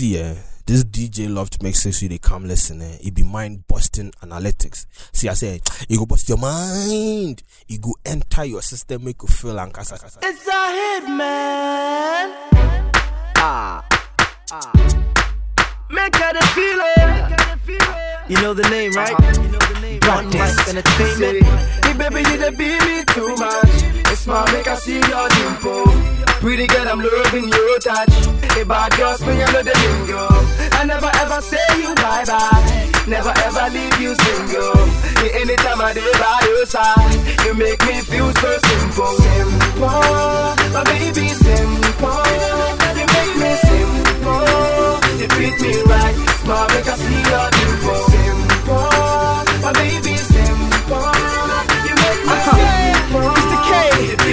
see, 0.00 0.16
eh, 0.18 0.34
this 0.64 0.82
DJ 0.84 1.28
love 1.28 1.50
to 1.50 1.58
make 1.62 1.74
sense 1.74 2.00
with 2.00 2.10
they 2.10 2.16
come 2.16 2.48
listen, 2.48 2.80
eh, 2.80 2.96
it 3.02 3.14
be 3.14 3.22
mind 3.22 3.66
busting 3.68 4.10
analytics. 4.22 4.86
See, 5.12 5.28
I 5.28 5.34
say, 5.34 5.60
it 5.90 5.98
go 5.98 6.06
bust 6.06 6.26
your 6.26 6.38
mind, 6.38 7.42
it 7.68 7.82
go 7.82 7.94
enter 8.06 8.46
your 8.46 8.62
system, 8.62 9.04
make 9.04 9.20
you 9.20 9.28
feel 9.28 9.52
like 9.52 9.76
It's 9.76 10.48
a 10.48 10.62
hit, 10.72 11.04
man. 11.06 12.32
Ah, 13.36 13.84
ah. 14.50 14.72
Make 15.90 16.16
her 16.16 16.32
the 16.32 16.46
feeling. 16.54 17.40
You 18.30 18.40
know 18.40 18.54
the 18.54 18.68
name, 18.70 18.92
right? 18.92 19.10
You 19.36 19.48
know 19.50 19.58
the 19.58 19.80
name. 19.80 20.00
Practice. 20.00 20.68
Entertainment. 20.68 21.44
Hey, 21.84 21.92
baby, 21.92 22.30
you 22.30 22.36
done 22.38 22.56
beat 22.56 22.80
me 22.86 23.04
too 23.04 23.34
much. 23.36 23.68
It's 24.12 24.20
smart, 24.20 24.50
make 24.52 24.66
I 24.66 24.76
see 24.76 24.94
your 24.94 25.28
dimple. 25.28 26.19
Pretty 26.40 26.66
girl, 26.66 26.88
I'm 26.88 27.00
loving 27.00 27.52
your 27.52 27.78
touch. 27.80 28.08
Hey, 28.56 28.64
bad 28.64 28.96
I 28.96 29.12
know 29.52 29.60
the 29.60 29.76
lingo. 29.76 30.24
I 30.72 30.88
never 30.88 31.12
ever 31.20 31.40
say 31.44 31.60
you 31.76 31.94
bye 32.00 32.24
bye. 32.24 32.88
Never 33.04 33.28
ever 33.44 33.68
leave 33.68 34.00
you 34.00 34.16
single. 34.16 34.72
Yeah, 35.20 35.36
anytime 35.36 35.84
I 35.84 35.92
do 35.92 36.00
by 36.16 36.40
your 36.48 36.64
side, 36.64 37.12
you 37.44 37.52
make 37.52 37.84
me 37.84 38.00
feel 38.00 38.32
so 38.40 38.56
simple. 38.56 39.20
Simple, 39.20 40.00
my 40.72 40.80
baby, 40.88 41.28
simple. 41.28 42.24
You 42.96 43.04
make 43.04 43.36
me 43.36 43.52
simple. 43.60 44.96
You 45.20 45.28
treat 45.36 45.60
me 45.60 45.76
right, 45.92 46.16
smart, 46.40 46.72
make 46.72 46.88
I 46.88 46.96
see 46.96 47.20
your 47.20 47.48
dimple. 47.52 48.00
Simple, 48.16 48.88
my 49.60 49.76
baby, 49.76 50.16
simple. 50.16 51.04
You 51.84 51.94
make 52.00 52.22
me 52.24 52.32
uh-huh. 52.32 52.56
simple. 52.56 53.28
It's 53.28 53.44
the 53.44 53.58
K, 53.60 53.72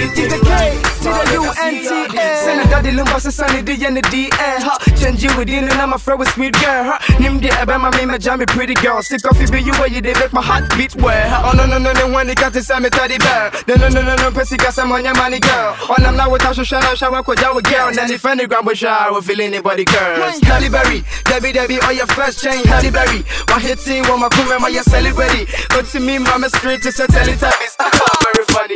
it's 0.08 0.32
the 0.32 0.40
K, 0.40 0.87
to 1.02 1.10
the 1.10 1.32
U-N-T-A. 1.32 2.36
Send 2.44 2.60
a 2.60 2.64
daddy 2.70 2.90
lumba 2.90 3.20
se 3.20 3.30
sunny 3.30 3.62
D 3.62 3.84
and 3.86 3.96
the 3.96 4.28
huh? 4.32 4.78
Change 4.96 5.22
you 5.22 5.36
within 5.36 5.64
and 5.64 5.80
I'm 5.80 5.92
a 5.92 5.98
friend 5.98 6.18
with 6.18 6.30
sweet 6.30 6.54
girl, 6.54 6.84
huh? 6.84 6.98
Nim 7.18 7.40
de 7.40 7.48
ebe 7.48 7.74
my 7.78 7.90
me 8.04 8.18
jammy 8.18 8.46
pretty 8.46 8.74
girl. 8.74 9.02
Stick 9.02 9.24
off 9.26 9.40
you 9.40 9.48
be 9.48 9.60
you 9.62 9.72
where 9.78 9.88
you 9.88 10.00
they 10.00 10.14
make 10.14 10.32
my 10.32 10.42
heart 10.42 10.64
beat 10.76 10.94
well. 10.96 11.46
Oh 11.46 11.52
no 11.56 11.66
no 11.66 11.78
no 11.78 11.92
no 11.92 12.12
when 12.12 12.28
you 12.28 12.34
got 12.34 12.52
to 12.52 12.62
say 12.62 12.78
me 12.80 12.90
teddy 12.90 13.18
bear. 13.18 13.52
No 13.66 13.74
no 13.76 13.88
no 13.88 14.02
no 14.02 14.16
no 14.16 14.30
pussy 14.30 14.56
got 14.56 14.74
some 14.74 14.92
on 14.92 15.04
your 15.04 15.14
money 15.14 15.40
girl. 15.40 15.76
On 15.90 16.04
I'm 16.04 16.16
not 16.16 16.30
with 16.30 16.44
a 16.44 16.54
show 16.54 16.80
shower 16.94 17.22
ko 17.22 17.34
jaw 17.34 17.60
girl. 17.60 17.92
Then 17.92 18.10
if 18.10 18.24
any 18.24 18.46
with 18.46 18.78
shower 18.78 19.22
feel 19.22 19.40
anybody 19.40 19.84
girls. 19.84 20.40
Halle 20.42 20.68
Berry, 20.68 21.04
Debbie 21.24 21.52
Debbie 21.52 21.78
or 21.84 21.92
your 21.92 22.06
first 22.06 22.42
chain 22.42 22.64
Halle 22.64 22.90
Berry. 22.90 23.22
One 23.48 23.60
hit 23.60 23.78
team 23.80 24.04
when 24.04 24.20
my 24.20 24.28
crew 24.28 24.48
member 24.48 24.70
you 24.70 24.82
celebrity. 24.82 25.46
But 25.70 25.86
to 25.92 26.00
me 26.00 26.18
mama 26.18 26.48
straight 26.50 26.82
to 26.82 26.92
say 26.92 27.06
Teletubbies. 27.06 27.76
Very 28.24 28.44
funny. 28.46 28.74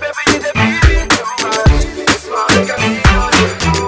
Baby 0.00 0.32
you 0.32 0.38
the 0.38 0.52
baby 0.54 1.09
too 1.40 1.46
much. 1.48 1.84
It's 1.96 2.28
my 2.28 2.46
nigga, 2.50 3.74
see 3.74 3.79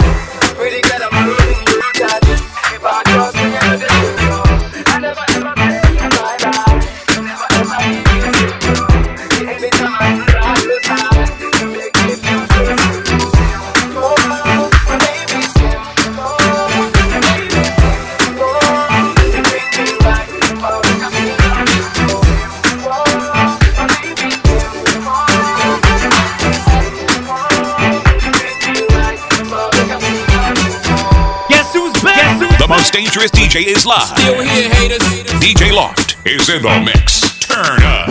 most 32.93 33.05
dangerous 33.05 33.31
DJ 33.31 33.67
is 33.67 33.87
live. 33.87 34.07
Still 34.19 34.43
here, 34.43 34.69
haters. 34.75 35.03
DJ 35.41 35.73
Loft 35.73 36.17
is 36.27 36.49
in 36.49 36.63
the 36.63 36.81
mix. 36.85 37.39
Turn 37.39 37.83
up. 37.83 38.09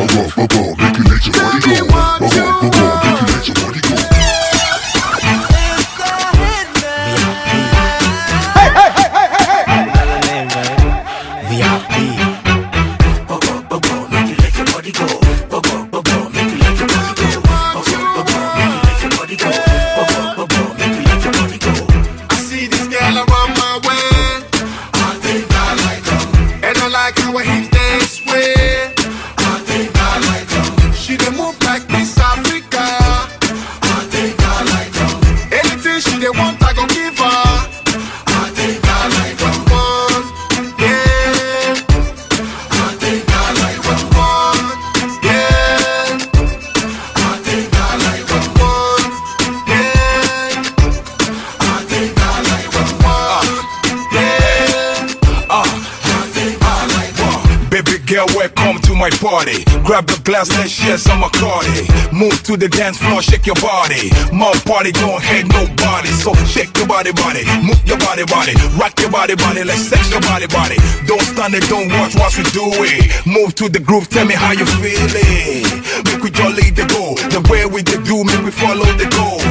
The 62.61 62.69
dance 62.69 63.01
floor, 63.01 63.23
shake 63.25 63.47
your 63.49 63.57
body. 63.57 64.13
More 64.29 64.53
party, 64.69 64.93
don't 64.93 65.17
hate 65.17 65.49
nobody. 65.49 66.13
So 66.21 66.29
shake 66.45 66.77
your 66.77 66.85
body, 66.85 67.11
body. 67.11 67.41
Move 67.65 67.81
your 67.89 67.97
body, 67.97 68.21
body. 68.29 68.53
Rock 68.77 68.93
your 69.01 69.09
body, 69.09 69.33
body. 69.33 69.63
Let's 69.65 69.81
sex 69.89 70.11
your 70.13 70.21
body, 70.21 70.45
body. 70.45 70.77
Don't 71.09 71.25
stand 71.25 71.57
it, 71.57 71.65
don't 71.65 71.89
watch 71.97 72.13
what 72.13 72.29
we 72.37 72.45
do 72.53 72.69
it. 72.85 73.09
Move 73.25 73.55
to 73.55 73.67
the 73.67 73.79
groove, 73.79 74.09
tell 74.09 74.29
me 74.29 74.35
how 74.35 74.53
you 74.53 74.69
feeling. 74.77 75.65
Make 76.05 76.21
we 76.21 76.29
jolly 76.29 76.69
the 76.69 76.85
go. 76.85 77.17
The 77.33 77.41
way 77.49 77.65
we 77.65 77.81
the 77.81 77.97
do, 78.05 78.21
make 78.23 78.45
we 78.45 78.51
follow 78.53 78.85
the 78.93 79.09
goal. 79.09 79.41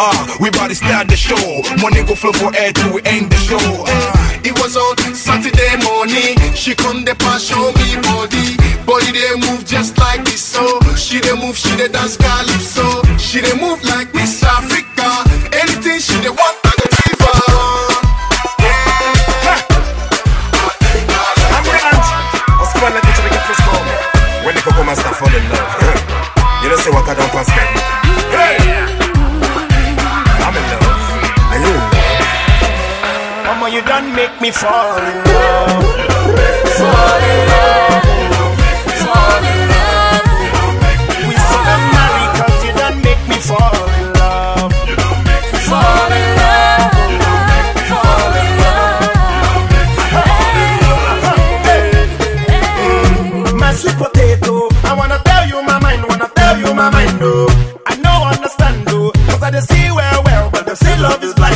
Ah, 0.00 0.08
uh, 0.08 0.36
we 0.40 0.48
about 0.48 0.72
to 0.72 0.74
start 0.74 1.08
the 1.08 1.16
show. 1.16 1.36
Money 1.84 2.02
go 2.02 2.16
flow 2.16 2.32
for 2.32 2.48
air 2.56 2.72
till 2.72 2.94
we 2.96 3.04
end 3.04 3.28
the 3.28 3.36
show. 3.44 3.60
Ah. 3.60 4.40
It 4.42 4.56
was 4.58 4.76
on 4.76 4.96
Saturday 5.14 5.76
morning. 5.84 6.36
She 6.56 6.74
come 6.74 7.04
the 7.04 7.14
pass 7.14 7.44
show 7.44 7.72
me 7.76 8.00
body. 8.08 8.56
Body 8.88 9.12
they 9.12 9.36
move 9.36 9.64
just 9.64 9.98
like 9.98 10.24
this 10.24 10.42
so. 10.42 10.83
She 11.24 11.30
they 11.30 11.40
move, 11.40 11.56
she 11.56 11.74
they 11.76 11.88
dance 11.88 12.18
calypso. 12.18 12.84
She 13.16 13.40
they 13.40 13.56
move 13.58 13.82
like 13.84 14.12
Miss 14.12 14.44
Africa. 14.44 15.24
Anything 15.56 15.98
she 15.98 16.20
they 16.20 16.28
want, 16.28 16.60
I 16.68 16.76
go 16.76 16.84
give 16.84 17.16
her. 17.24 17.48
Yeah. 18.60 19.56
I'm 21.48 21.64
Rant. 21.64 21.96
On 22.60 22.66
se 22.68 22.76
like 22.76 23.08
each 23.08 23.16
other 23.24 23.32
get 23.32 23.40
first 23.48 23.64
come. 23.64 23.88
When 24.44 24.54
the 24.54 24.60
Coco 24.60 24.84
Master 24.84 25.16
fall 25.16 25.32
in 25.32 25.48
love. 25.48 25.64
you 26.62 26.68
know 26.68 26.76
say 26.76 26.90
what 26.92 27.08
I 27.08 27.14
don't 27.16 27.32
pass 27.32 27.48
me. 27.48 27.64
Hey. 28.28 28.60
I'm 30.44 30.52
in 30.52 30.64
love. 30.76 30.84
Are 31.48 31.60
you 31.64 31.72
in 31.72 31.88
love? 31.88 32.20
Mama, 33.48 33.72
you 33.72 33.80
done 33.88 34.14
make 34.14 34.38
me 34.42 34.50
fall 34.50 34.98
in 34.98 35.24
love. 35.24 35.33
Dey 59.54 59.60
see 59.60 59.90
well, 59.92 60.22
well, 60.24 60.50
but 60.50 60.66
they 60.66 60.74
say 60.74 60.98
love 61.00 61.22
is 61.22 61.32
blind, 61.34 61.53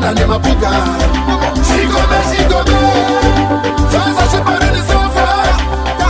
tena 0.00 0.12
nimepiga 0.14 0.70
shikome 1.66 2.18
shikome 2.30 2.80
sasa 3.92 4.30
shepari 4.30 4.66
ni 4.66 4.78
sofa. 4.88 5.26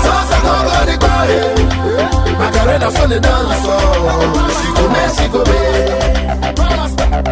Sasa 0.03 0.41
gogo 0.45 0.91
ni 0.91 0.99
kwae 0.99 1.39
makarena 2.39 2.91
fone 2.91 3.21
danso. 3.21 3.77
Shikome 4.63 5.03
shikome 5.17 5.61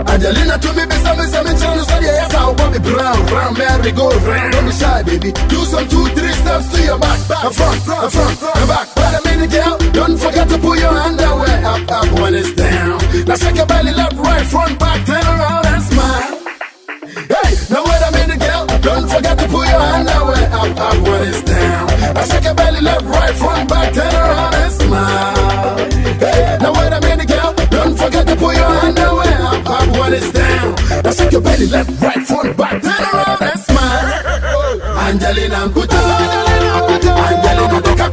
Angelina 0.07 0.59
to 0.59 0.73
me 0.75 0.87
be 0.87 0.95
some 1.05 1.23
some 1.29 1.59
channel 1.59 1.85
so 1.85 1.99
yeah 2.01 2.13
yes 2.13 2.35
I'll 2.35 2.55
be 2.55 2.79
brown 2.79 3.27
brown 3.27 3.55
Mary 3.59 3.93
go 3.93 4.09
round 4.11 4.55
on 4.55 4.67
the 4.67 4.73
side 4.73 5.07
baby. 5.07 5.33
Do 5.49 5.65
some 5.65 5.89
two 5.89 6.07
three 6.17 6.33
steps 6.33 6.73
to 6.73 6.83
your 6.85 6.99
back 6.99 7.29
back. 7.29 7.53
Front 7.53 7.83
front 7.83 8.13
front 8.13 8.69
back. 8.69 8.89
But 8.95 9.15
I 9.15 9.37
mean 9.37 9.49
girl 9.51 9.79
don't 9.93 10.19
forget 10.19 10.49
to 10.49 10.59
put 10.59 10.79
your 10.79 10.91
underwear 10.91 11.65
up 11.67 11.91
up 11.91 12.21
when 12.21 12.35
it's 12.35 12.53
down. 12.53 12.99
Now 13.27 13.37
shake 13.37 13.57
your 13.57 13.67
belly 13.67 13.93
left 13.93 14.17
right 14.17 14.47
front 14.47 14.79
back 14.79 15.07
turn 15.07 15.25
around. 15.25 15.68
Don't 18.89 19.07
forget 19.09 19.37
to 19.39 19.47
put 19.49 19.67
your 19.69 19.81
hand 19.91 20.09
away 20.09 20.45
up, 20.61 20.81
up 20.87 20.99
when 21.07 21.29
it's 21.29 21.43
down. 21.43 21.89
I 22.17 22.25
shake 22.29 22.45
your 22.45 22.55
belly 22.55 22.81
left, 22.81 23.05
right, 23.05 23.35
front, 23.37 23.69
back, 23.69 23.93
turn 23.95 24.15
around 24.15 24.55
and 24.55 24.73
smile. 24.73 25.79
Hey, 26.25 26.59
now 26.63 26.73
wait 26.79 26.93
a 26.97 27.01
minute, 27.07 27.29
girl. 27.29 27.53
Don't 27.77 27.97
forget 27.99 28.27
to 28.27 28.35
put 28.37 28.57
your 28.57 28.73
hand 28.81 28.99
away 28.99 29.33
up, 29.49 29.69
up 29.77 29.89
when 29.99 30.13
it's 30.15 30.31
down. 30.33 30.75
I 31.07 31.11
shake 31.13 31.33
your 31.33 31.43
belly 31.43 31.67
left, 31.67 31.91
right, 32.01 32.23
front, 32.27 32.57
back, 32.57 32.81
turn 32.83 33.03
around 33.13 33.43
and 33.51 33.61
smile. 33.61 34.07
Angelina 35.07 35.61
Kuta, 35.75 36.01
Angelina 37.29 37.79
Kuta. 37.87 38.07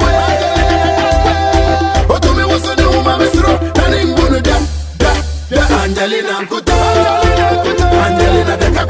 Otumi 2.14 2.44
wusu 2.44 2.72
ni 2.78 2.84
umamisro, 2.98 3.60
nani 3.78 4.06
mbunu 4.12 4.40
da, 4.42 4.58
da, 5.00 5.12
da. 5.50 5.64
Angelina 5.84 6.36
Kuta, 6.50 6.76
Angelina 8.06 8.56
Kuta. 8.58 8.86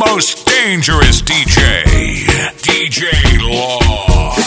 Dangerous 0.00 1.20
DJ, 1.20 1.84
DJ 2.62 3.12
Loft. 3.42 4.38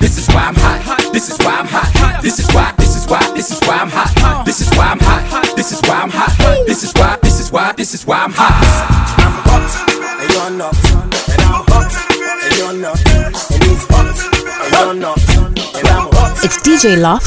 This 0.00 0.18
is 0.18 0.26
why 0.34 0.46
I'm 0.48 0.54
hot. 0.56 1.12
This 1.12 1.30
is 1.30 1.38
why 1.38 1.60
I'm 1.60 1.66
hot. 1.66 2.22
This 2.22 2.40
is 2.40 2.52
why. 2.52 2.72
This 2.76 2.96
is 2.96 3.06
why. 3.06 3.32
This 3.36 3.50
is 3.52 3.60
why 3.68 3.76
I'm 3.76 3.88
hot. 3.88 4.44
This 4.44 4.60
is 4.60 4.68
why 4.76 4.86
I'm 4.86 4.98
hot. 4.98 5.56
This 5.56 5.70
is 5.70 5.80
why 5.82 6.00
I'm 6.02 6.10
hot. 6.10 6.66
This 6.66 6.82
is 6.82 6.92
why. 6.94 7.16
This 7.22 7.38
is 7.40 7.52
why. 7.52 7.72
This 7.76 7.94
is 7.94 8.04
why 8.04 8.18
I'm 8.18 8.32
hot. 8.34 8.50
I'm 9.16 9.32
hot, 9.46 9.70
and 9.94 10.30
you're 10.34 10.50
not. 10.58 10.74
And 11.30 11.42
I'm 11.46 11.62
hot, 11.70 11.94
and 12.42 12.56
you're 12.58 12.74
not. 12.82 12.98
And 13.06 13.62
he's 13.62 13.86
hot, 13.86 14.10
and 14.10 14.72
you're 14.74 14.94
not. 14.94 15.22
And 15.78 15.86
I'm 15.86 16.10
hot. 16.10 16.44
It's 16.44 16.58
DJ 16.62 16.98
Loft. 17.00 17.26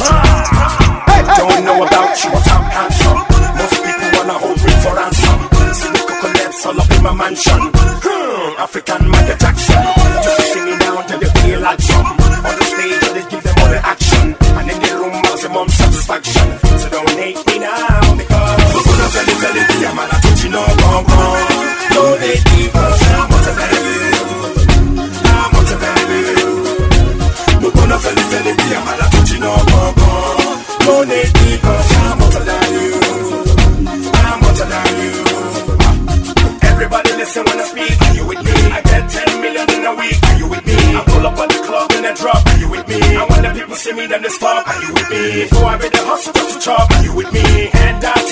Don't 1.37 1.63
know 1.63 1.81
about 1.81 2.21
you, 2.25 2.31
but 2.31 2.47
I'm 2.51 2.63
handsome. 2.69 3.18
In 6.99 7.03
my 7.03 7.13
mansion. 7.13 7.61
Hmm, 8.03 8.59
African 8.59 9.09
Michael 9.09 9.37
Jackson. 9.37 9.83
Just 10.23 10.53
singing 10.53 10.79
down 10.79 11.07
to 11.07 11.15
the 11.17 11.29
real 11.43 11.61
like 11.61 11.79
drum. 11.79 12.05
On 12.05 12.53
the 12.59 12.65
stage, 12.71 12.99
just 12.99 13.29
give 13.31 13.43
them 13.43 13.55
all 13.59 13.69
the 13.71 13.79
action. 13.83 14.35
And 14.59 14.69
in 14.69 14.79
the 14.79 14.91
room, 14.99 15.15
maximum 15.23 15.67
satisfaction. 15.69 16.47
So 16.79 16.89
don't 16.89 17.09
hate 17.15 17.41
me 17.47 17.59
now, 17.59 18.15
because 18.15 18.83
we're 18.85 18.99
gonna 18.99 19.15
tell 19.15 19.27
you, 19.27 19.35
tell 19.39 19.55
you, 19.55 19.65
yeah, 19.81 19.93
man, 19.95 20.09
I 20.11 20.17
told 20.19 20.39
you 20.43 20.49
no 20.49 20.63
wrong, 20.79 21.05
wrong. 21.07 21.69
They 22.19 22.35
keep 22.35 22.75
pull 41.19 41.27
up 41.27 41.39
on 41.39 41.47
the 41.49 41.61
club 41.67 41.91
and 41.95 42.05
I 42.05 42.13
drop. 42.13 42.45
Are 42.47 42.57
you 42.57 42.69
with 42.69 42.87
me? 42.87 42.99
And 43.01 43.29
when 43.29 43.41
the 43.43 43.51
people 43.59 43.75
see 43.75 43.93
me, 43.93 44.07
then 44.07 44.21
they 44.21 44.29
stop. 44.29 44.67
Are 44.67 44.81
you 44.81 44.93
with 44.93 45.09
me? 45.09 45.43
Before 45.43 45.65
I 45.65 45.77
the 45.77 46.03
hustle 46.09 46.33
just 46.33 46.53
to 46.53 46.59
chop. 46.59 46.91
Are 46.91 47.03
you 47.03 47.13
with 47.15 47.31
me? 47.33 47.69
And 47.73 48.01
nobody 48.01 48.28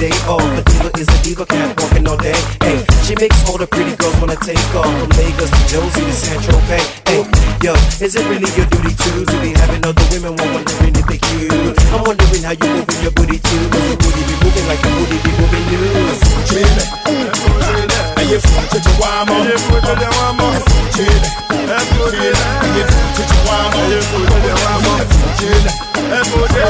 day 0.00 0.10
off. 0.24 0.40
A 0.56 0.62
diva 0.64 0.90
is 0.96 1.06
a 1.06 1.18
diva, 1.22 1.44
can't 1.44 1.76
walking 1.78 2.08
all 2.08 2.16
day. 2.16 2.34
Hey, 2.64 2.80
she 3.04 3.14
makes 3.20 3.36
all 3.46 3.58
the 3.60 3.68
pretty 3.68 3.94
girls 4.00 4.16
wanna 4.16 4.36
take 4.40 4.56
off 4.74 4.88
from 4.88 5.10
Lagos 5.20 5.50
to 5.52 5.62
Jozi 5.68 6.02
to 6.08 6.12
San 6.16 6.38
Tropez. 6.40 6.84
Hey, 7.04 7.22
yo, 7.60 7.76
is 8.00 8.16
it 8.16 8.24
really 8.24 8.48
your 8.56 8.66
duty 8.72 8.96
too 8.96 9.28
to 9.28 9.36
be 9.44 9.52
having 9.52 9.84
other 9.84 10.04
women 10.10 10.32
while 10.40 10.50
wondering 10.56 10.96
if 10.96 11.06
they 11.06 11.20
cute? 11.20 11.52
I'm 11.92 12.00
wondering 12.08 12.42
how 12.48 12.56
you 12.56 12.68
moving 12.80 13.00
your 13.04 13.12
booty 13.12 13.38
too. 13.44 13.62
Cause 13.68 13.86
your 13.92 14.00
booty 14.00 14.22
be 14.24 14.34
moving 14.40 14.66
like 14.72 14.80
your 14.80 14.94
booty 14.96 15.18
be 15.20 15.30
moving 15.36 15.66
you. 15.68 15.84
Aye 18.16 18.38
fute 18.40 18.78
te 18.80 18.90
wamo 19.00 19.34
Aye 19.42 19.56
fute 19.58 19.92
te 20.00 20.08
wamo 20.16 20.46
Aye 20.50 20.62
fute 20.70 21.06
Aye 21.50 21.84
fute 21.92 22.30
Aye 22.64 22.84
fute 22.88 23.22
te 23.26 23.36
wamo 23.46 23.80
Aye 23.84 24.00
fute 24.08 24.38
te 24.44 24.52
wamo 24.64 24.90
Aye 24.96 25.06
fute 25.10 25.44
Aye 25.44 25.60
fute 25.60 25.80
Aye 25.84 25.89
fute 26.30 26.64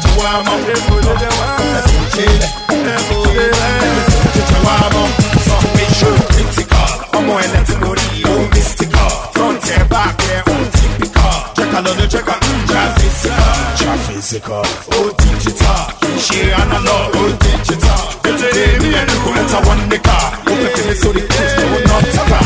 te 0.00 0.08
wamo 0.20 0.52
te 0.64 0.74
wamo 0.86 1.12
Aye 1.60 1.82
fute 1.86 2.26
Aye 2.68 2.98
fute 3.06 3.40
Aye 3.40 4.00
fute 4.06 4.42
te 4.48 4.56
wamo 4.66 5.02
Situation 5.44 6.14
critical 6.32 6.90
Ọmọ 7.18 7.34
ẹlẹ́ 7.44 7.62
tí 7.66 7.74
mo 7.80 7.90
rí 7.98 8.06
o 8.30 8.34
mystical 8.54 9.10
Front 9.34 9.64
and 9.76 9.88
back 9.92 10.16
ẹ̀ 10.34 10.40
o 10.52 10.54
typical 10.76 11.34
another 11.78 12.06
check 12.12 12.28
out 12.32 12.40
Tra 12.68 12.82
physical 12.96 13.54
Tra 13.78 13.92
physical 14.06 14.64
O 14.96 14.98
digital 15.22 15.82
Kì 16.00 16.08
í 16.16 16.20
ṣe 16.26 16.40
analog 16.62 17.08
O 17.20 17.22
digital 17.44 18.02
Ètò 18.28 18.46
èmi 18.64 18.88
ẹni 19.00 19.16
kò 19.24 19.30
ẹ̀ta 19.40 19.58
wọn 19.66 19.78
ní 19.90 19.98
ká 20.06 20.18
O 20.50 20.52
pèpè 20.62 20.82
mi 20.88 20.94
sórí 21.02 21.22
cruise 21.30 21.62
o 21.76 21.78
náà 21.88 22.00
tàkà 22.16 22.40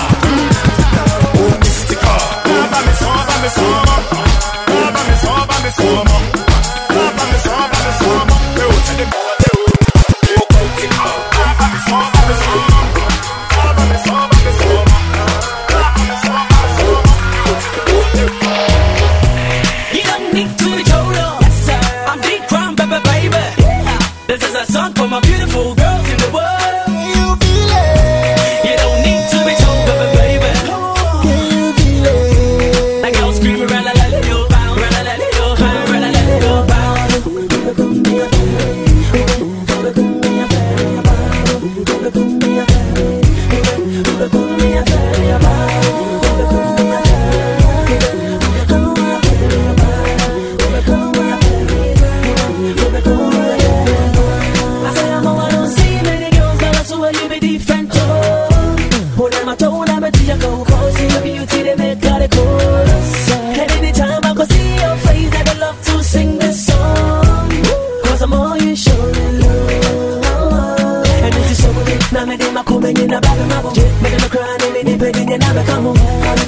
O 1.40 1.44
mystical 1.62 2.20
O 2.50 2.54
bá 2.72 2.78
mi 2.86 2.92
sọ, 3.00 3.10
bá 3.28 3.34
mi 3.42 3.48
sọ 3.56 4.23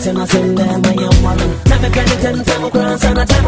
All 0.07 0.13
the 0.13 0.21
time 0.21 0.23
I 0.23 0.27
send 0.27 0.57
them 0.57 0.83
my 0.83 0.93
young 1.03 1.23
woman. 1.25 1.51
Now 1.67 1.81
me 1.83 1.91
cry, 1.91 2.05
ten 2.05 2.45
time 2.45 2.65
I 2.65 2.71
cry, 2.71 2.97
son 2.97 3.19
of 3.19 3.29
time 3.29 3.47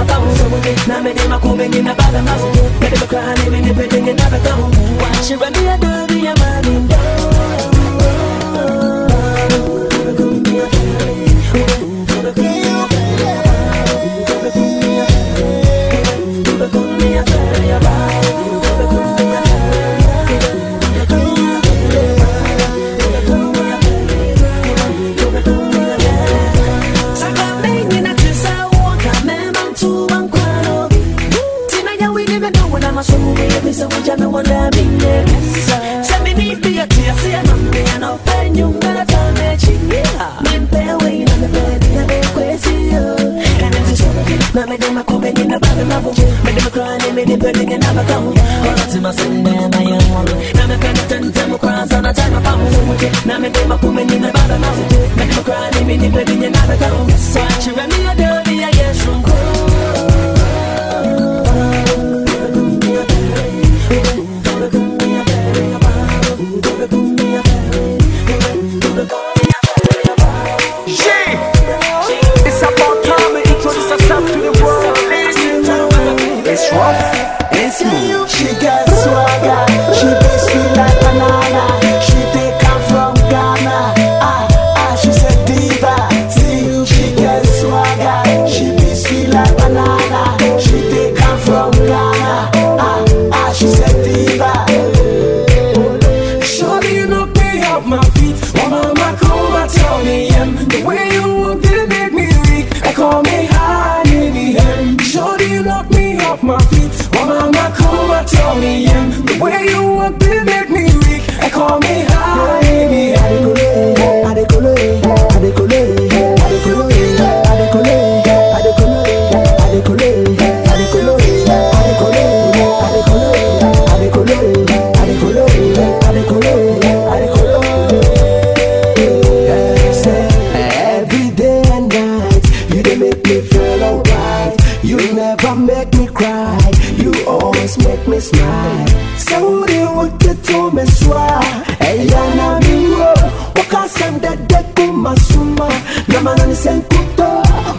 never 135.19 135.54
make 135.57 135.93
me 135.99 136.07
cry. 136.07 136.59
You 137.02 137.13
always 137.26 137.76
make 137.78 138.07
me 138.07 138.21
smile. 138.21 138.87
Saudi 139.17 139.78
wote 139.97 140.35
tumeswa. 140.47 141.43
Eya 141.81 142.23
na 142.37 142.61
miwo. 142.61 143.15
Wakasanda 143.57 144.37
deku 144.37 144.93
masuma. 144.93 145.69
Na 146.09 146.21
manani 146.21 146.57
senkuto. 146.57 147.28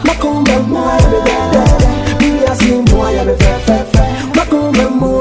Makumbe 0.04 0.58
moya 0.58 1.00
bebebe. 1.12 1.64
Mimi 2.20 2.40
asimu 2.52 2.84
moya 2.84 3.24
bebebe. 3.26 3.78
Makumbe 4.36 4.86
moya. 5.00 5.19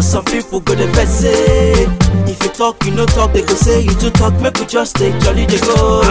know 0.00 0.06
some 0.06 0.24
people 0.24 0.60
go 0.60 0.74
dey 0.74 0.86
vex 0.92 1.10
say 1.10 1.72
if 2.32 2.42
you 2.42 2.50
talk 2.50 2.82
you 2.84 2.90
no 2.92 3.06
talk 3.06 3.32
they 3.32 3.42
go 3.42 3.54
say 3.54 3.80
you 3.80 3.94
too 3.94 4.10
talk 4.10 4.32
make 4.40 4.56
we 4.58 4.66
just 4.66 4.96
take 4.96 5.14
jolly 5.20 5.46
dey 5.46 5.60
go. 5.60 6.02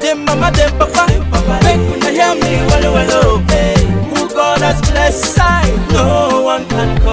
dem 0.00 0.24
mama 0.24 0.50
dem 0.52 0.70
papa 0.78 1.06
dem 1.08 1.24
papa. 1.30 1.58
make 1.64 1.80
una 1.96 2.10
hear 2.10 2.34
me 2.34 2.52
well 2.68 2.92
well 2.94 3.42
eh. 3.50 3.76
who 4.10 4.28
God 4.28 4.60
has 4.60 4.80
blessed 4.90 5.38
I 5.40 5.66
no 5.92 6.42
one 6.42 6.64
can. 6.68 7.07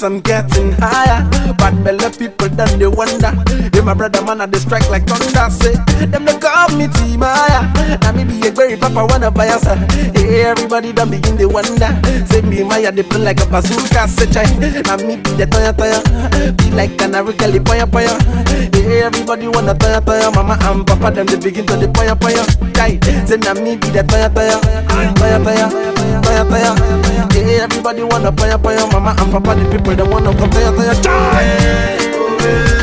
Cause 0.00 0.12
I'm 0.12 0.20
getting 0.20 0.72
higher. 0.80 1.28
Bad 1.60 1.84
belly 1.84 2.08
people 2.16 2.48
done 2.48 2.78
they 2.78 2.86
wonder. 2.86 3.36
Hey, 3.70 3.82
my 3.84 3.92
brother 3.92 4.24
man, 4.24 4.50
they 4.50 4.58
strike 4.58 4.88
like 4.88 5.04
thunder. 5.06 5.50
Say, 5.52 5.74
them 6.06 6.24
they 6.24 6.38
call 6.38 6.70
me 6.74 6.88
T-Maya. 6.88 7.68
Now 8.00 8.12
me 8.12 8.24
be 8.24 8.48
a 8.48 8.50
very 8.50 8.78
papa 8.78 9.04
wanna 9.04 9.30
buy 9.30 9.48
us. 9.48 9.62
Hey, 10.16 10.44
everybody 10.44 10.94
done 10.94 11.10
begin 11.10 11.36
they 11.36 11.44
wonder. 11.44 11.92
Say 12.32 12.40
me 12.40 12.64
Maya, 12.64 12.90
they 12.90 13.02
play 13.02 13.20
like 13.20 13.42
a 13.42 13.46
bazooka. 13.46 14.08
Say, 14.08 14.24
chai. 14.32 14.44
Now 14.88 14.96
me 15.04 15.16
be 15.20 15.36
the 15.36 15.44
toya 15.44 15.74
toya. 15.76 16.00
Be 16.56 16.70
like 16.70 16.96
canary 16.96 17.34
kelly 17.34 17.58
poya 17.60 17.84
poya. 17.84 18.16
Hey, 18.72 19.02
everybody 19.02 19.48
wanna 19.48 19.74
toya 19.74 20.00
toya. 20.00 20.34
Mama 20.34 20.56
and 20.62 20.86
papa, 20.86 21.10
them 21.10 21.26
they 21.26 21.36
begin 21.36 21.66
to 21.66 21.76
the 21.76 21.88
poya 21.88 22.16
poya. 22.16 22.40
Chai. 22.74 22.96
Say, 23.26 23.36
now 23.36 23.52
me 23.52 23.76
be 23.76 23.90
the 23.90 24.00
toya 24.04 24.32
toya. 24.32 24.56
Toya 25.20 25.44
toya. 25.44 25.68
Toya 26.22 26.44
toya. 26.48 27.09
Everybody 27.60 28.02
wanna 28.02 28.32
poya 28.32 28.56
poya. 28.58 28.90
Mama 28.92 29.14
and 29.18 29.30
papa, 29.32 29.54
the 29.54 29.68
people 29.70 29.94
they 29.94 30.02
wanna 30.02 30.32
go 30.32 30.46
toya 30.46 30.72
toya. 30.72 30.94
Chai. 31.02 32.79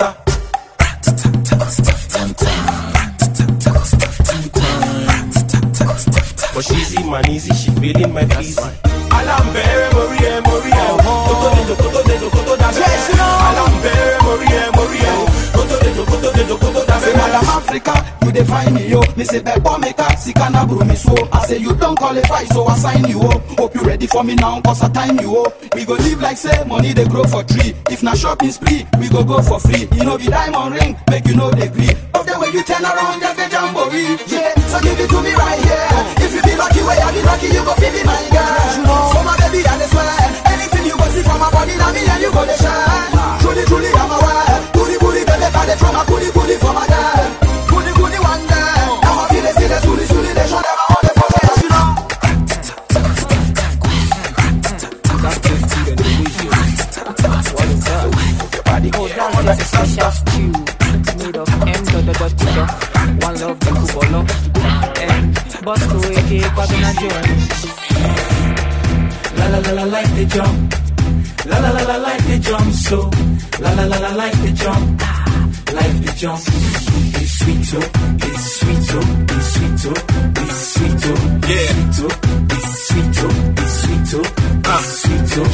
On. 0.00 0.14
But 6.54 6.64
she's 6.64 6.94
in 7.00 7.10
man 7.10 7.28
easy, 7.30 7.52
she 7.54 7.70
feeling 7.80 8.12
my 8.12 8.24
feezy. 8.24 8.70
Alambere 9.10 9.81
You 18.32 18.38
define 18.40 18.72
me 18.72 18.88
yo. 18.88 19.00
Me 19.14 19.24
say 19.24 19.40
Bebo 19.40 19.76
Meka, 19.76 20.08
Sikana 20.16 20.64
Brumi 20.64 20.96
so. 20.96 21.12
I 21.32 21.44
say 21.44 21.58
you 21.58 21.76
don't 21.76 21.98
qualify, 21.98 22.44
so 22.44 22.64
I 22.64 22.76
sign 22.76 23.04
you 23.04 23.20
oh. 23.20 23.38
Hope 23.60 23.74
you 23.74 23.82
ready 23.82 24.06
for 24.06 24.24
me 24.24 24.34
now, 24.36 24.58
cause 24.62 24.80
I 24.82 24.88
time 24.88 25.20
you 25.20 25.36
oh. 25.36 25.52
We 25.74 25.84
go 25.84 25.94
live 26.00 26.20
like 26.22 26.38
say 26.38 26.64
money 26.64 26.94
they 26.94 27.04
grow 27.06 27.24
for 27.24 27.44
tree. 27.44 27.74
If 27.90 28.02
na 28.02 28.14
shopping 28.14 28.50
spree, 28.50 28.86
we 28.98 29.10
go 29.10 29.22
go 29.22 29.42
for 29.42 29.60
free. 29.60 29.86
You 29.92 30.04
know 30.04 30.16
be 30.16 30.26
diamond 30.32 30.74
ring, 30.80 30.96
make 31.10 31.26
you 31.26 31.36
know 31.36 31.50
they 31.50 31.68
gree. 31.68 31.92
Of 32.16 32.24
the 32.24 32.32
way 32.40 32.48
you 32.56 32.64
turn 32.64 32.80
around, 32.80 33.20
just 33.20 33.36
get 33.36 33.52
jamboree. 33.52 34.16
Yeah, 34.32 34.54
so 34.72 34.80
give 34.80 34.96
it 34.96 35.10
to 35.12 35.18
me 35.20 35.32
right 35.36 35.60
here. 35.60 36.24
If 36.24 36.32
you 36.32 36.40
be 36.40 36.56
lucky, 36.56 36.80
way 36.88 36.96
I 37.04 37.12
be 37.12 37.20
lucky, 37.28 37.46
you 37.52 37.60
go 37.60 37.74
feel 37.76 37.92
me 37.92 38.00
my 38.00 38.16
girl. 38.32 39.12
So 39.12 39.18
my 39.28 39.36
baby, 39.44 39.60
I 39.60 39.76
swear, 39.92 40.08
anything 40.56 40.84
you 40.88 40.96
go 40.96 41.04
see 41.12 41.20
from 41.22 41.36
my 41.36 41.50
body, 41.52 41.76
now 41.76 41.92
me 41.92 42.00
and 42.00 42.22
you 42.24 42.32
go 42.32 42.48
to 42.48 42.56
shine. 42.56 43.12
Truly, 43.44 43.64
truly, 43.68 43.92
I'm 43.92 44.08
a 44.08 44.16
wild. 44.16 44.72
Booty, 44.72 44.96
booty, 44.96 45.20
baby, 45.28 45.48
got 45.52 45.68
the 45.68 45.76
trauma, 45.76 46.00
booty, 46.08 46.32
booty 46.32 46.56
for 46.56 46.72
my 46.72 46.88
girl. 46.88 47.41
Is 59.98 60.14
stew 60.18 60.52
made 61.18 61.36
of 61.36 61.48
M 61.48 61.84
dot 61.84 62.04
dot 62.06 62.18
dot 62.18 62.32
dot. 62.38 62.70
One 63.24 63.36
love 63.40 63.58
the 63.60 63.70
kubolo. 63.78 64.20
And 65.02 65.34
Bosco 65.64 65.96
aka 65.98 66.38
Kwabena 66.54 66.90
Joe. 67.00 67.20
La 69.38 69.46
la 69.48 69.58
la 69.58 69.72
la 69.72 69.84
like 69.84 70.12
the 70.16 70.24
jump. 70.34 70.74
La 71.46 71.58
la 71.58 71.70
la 71.70 71.82
la 71.90 71.96
like 72.06 72.24
the 72.26 72.38
jump 72.38 72.72
so. 72.72 72.98
La 73.60 73.70
la 73.74 73.84
la 73.84 73.98
la 73.98 74.10
like 74.14 74.38
the 74.42 74.52
jump. 74.52 75.00
Ah, 75.02 75.48
like 75.72 75.96
the 76.04 76.12
jump. 76.16 76.42
It's 77.20 77.32
sweet 77.38 77.74
oh, 77.74 77.86
it's 78.26 78.44
sweet 78.58 78.90
oh, 78.92 79.00
it's 79.32 79.46
sweet 79.54 79.82
oh, 79.86 79.94
it's 80.40 80.56
sweet 80.72 81.04
oh, 81.04 81.16
Yeah. 81.48 81.72
it's 81.82 81.98
sweet 81.98 82.12
oh, 82.12 82.46
it's 82.50 82.88
sweet 82.88 83.18
oh, 83.18 83.51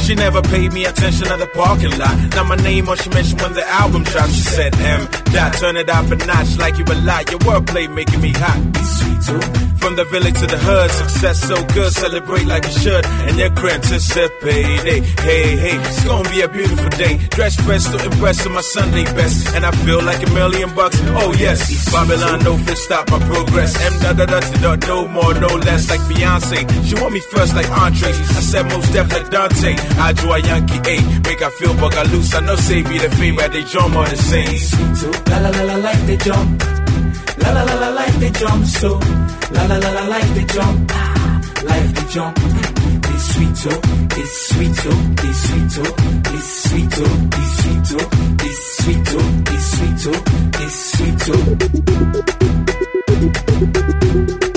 She 0.04 0.14
never 0.14 0.42
paid 0.42 0.72
me 0.72 0.84
attention 0.84 1.28
at 1.28 1.38
the 1.38 1.46
parking 1.54 1.96
lot. 1.98 2.16
Now 2.34 2.44
my 2.44 2.56
name, 2.56 2.88
all 2.88 2.96
she 2.96 3.10
mentioned 3.10 3.40
when 3.40 3.52
the 3.52 3.66
album 3.68 4.02
dropped. 4.04 4.32
She 4.32 4.42
said, 4.42 4.74
M, 4.76 5.06
dot, 5.32 5.54
turn 5.54 5.76
it 5.76 5.88
up 5.88 6.10
a 6.10 6.16
notch 6.16 6.56
like 6.58 6.78
you 6.78 6.84
a 6.84 6.96
lot. 7.06 7.30
Your 7.30 7.40
wordplay 7.40 7.92
making 7.92 8.20
me 8.20 8.32
hot. 8.32 8.58
Sweet 8.76 9.38
oh. 9.38 9.64
From 9.78 9.94
the 9.94 10.04
village 10.06 10.34
to 10.40 10.46
the 10.46 10.58
hood, 10.58 10.90
success 10.90 11.38
so 11.46 11.54
good, 11.72 11.92
celebrate 11.92 12.46
like 12.46 12.64
you 12.66 12.72
should. 12.82 13.06
And 13.06 13.38
your 13.38 13.52
anticipate, 13.70 14.80
hey, 14.82 15.00
hey, 15.00 15.56
hey, 15.56 15.76
it's 15.78 16.04
gonna 16.04 16.28
be 16.30 16.40
a 16.40 16.48
beautiful 16.48 16.90
day. 16.90 17.18
Dress 17.30 17.54
fresh 17.62 17.84
to 17.84 18.04
impress 18.04 18.44
on 18.44 18.54
my 18.54 18.60
Sunday 18.60 19.04
best. 19.04 19.54
And 19.54 19.64
I 19.64 19.70
feel 19.86 20.02
like 20.02 20.20
a 20.26 20.30
million 20.34 20.74
bucks, 20.74 20.98
oh 21.22 21.32
yes. 21.38 21.62
Babylon, 21.92 22.42
no 22.42 22.58
fit 22.58 22.76
stop 22.76 23.08
my 23.10 23.20
progress. 23.20 23.78
M 23.80 23.94
da 24.02 24.12
da 24.12 24.26
da 24.26 24.40
da 24.40 24.74
no 24.88 25.06
more, 25.06 25.32
no 25.34 25.48
less, 25.62 25.88
like 25.88 26.00
Beyonce. 26.10 26.58
She 26.84 26.94
want 27.00 27.14
me 27.14 27.20
first 27.30 27.54
like. 27.54 27.68
I 27.70 27.90
said 28.48 28.64
most 28.64 28.92
deaf 28.92 29.12
like 29.12 29.30
Dante. 29.30 29.72
I 30.06 30.12
draw 30.12 30.34
a 30.34 30.38
Yankee 30.40 30.80
A, 30.92 30.96
make 31.26 31.40
her 31.40 31.50
feel 31.58 31.74
bug 31.74 31.94
loose. 32.12 32.34
I 32.34 32.40
know 32.40 32.56
say 32.56 32.82
be 32.82 32.98
the 32.98 33.10
favorite, 33.10 33.52
they 33.52 33.64
drum 33.64 33.96
on 33.96 34.08
the 34.08 34.16
same. 34.16 34.58
So 35.00 35.10
la 35.30 35.38
la 35.44 35.50
la 35.50 35.62
la 35.70 35.76
like 35.76 36.06
the 36.06 36.16
jump. 36.26 36.62
La 37.42 37.50
la 37.52 37.62
la 37.68 37.74
la 37.82 37.88
like 38.00 38.16
the 38.22 38.30
jump 38.40 38.64
so. 38.66 38.90
La 39.54 39.62
la 39.70 39.76
la 39.84 39.90
la 39.98 40.04
like 40.14 40.30
the 40.36 40.44
jump. 40.54 40.90
Ah, 40.92 41.40
like 41.70 41.88
the 41.96 42.04
jump. 42.14 42.38
It's 43.10 43.24
sweet 43.32 43.60
oh, 43.66 43.80
it's 44.20 44.34
sweet 44.48 44.80
oh, 44.86 45.00
it's 45.26 45.40
sweet 45.48 45.74
oh, 45.78 45.92
it's 46.34 46.50
sweet 46.64 46.96
oh, 46.98 47.28
it's 47.38 47.52
sweet 47.58 47.90
oh, 47.98 48.06
it's 48.46 48.60
sweet 48.78 49.08
oh, 49.18 49.28
it's 49.54 49.66
sweet 49.74 50.02
oh, 50.06 50.18
it's 50.64 50.76
sweet 50.92 51.22
oh. 54.44 54.47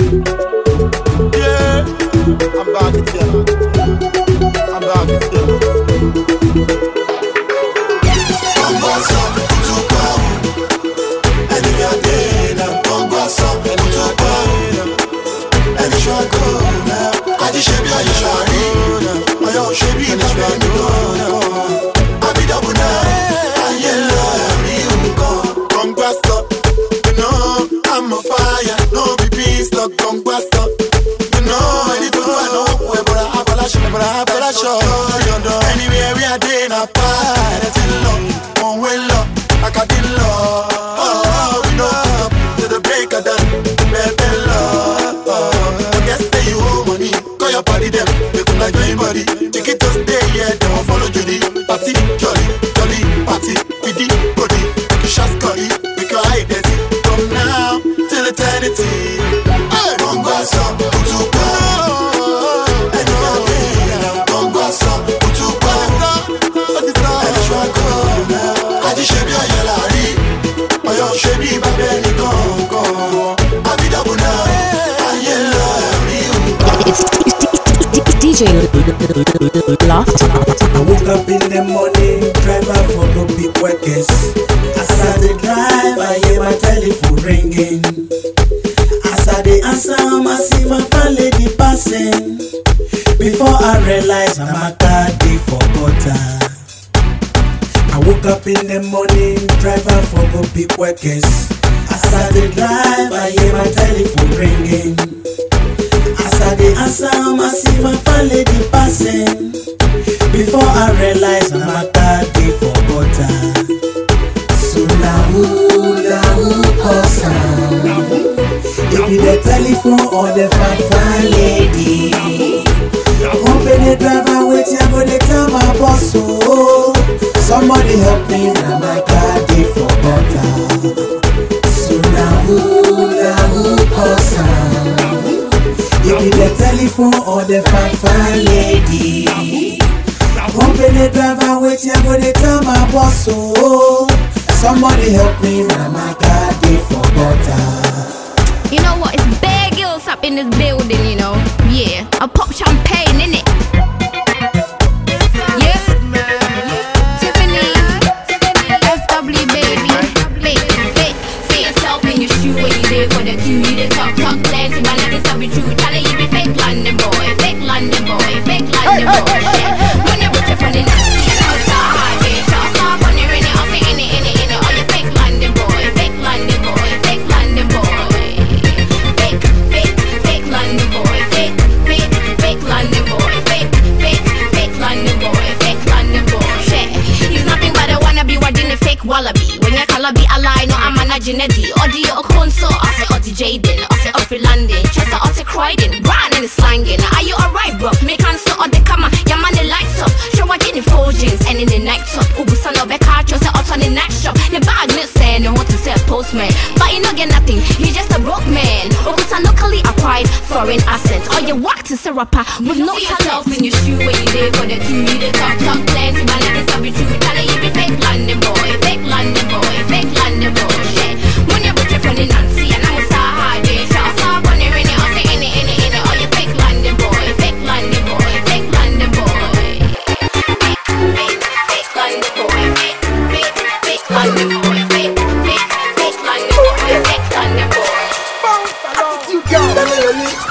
Big 101.02 101.31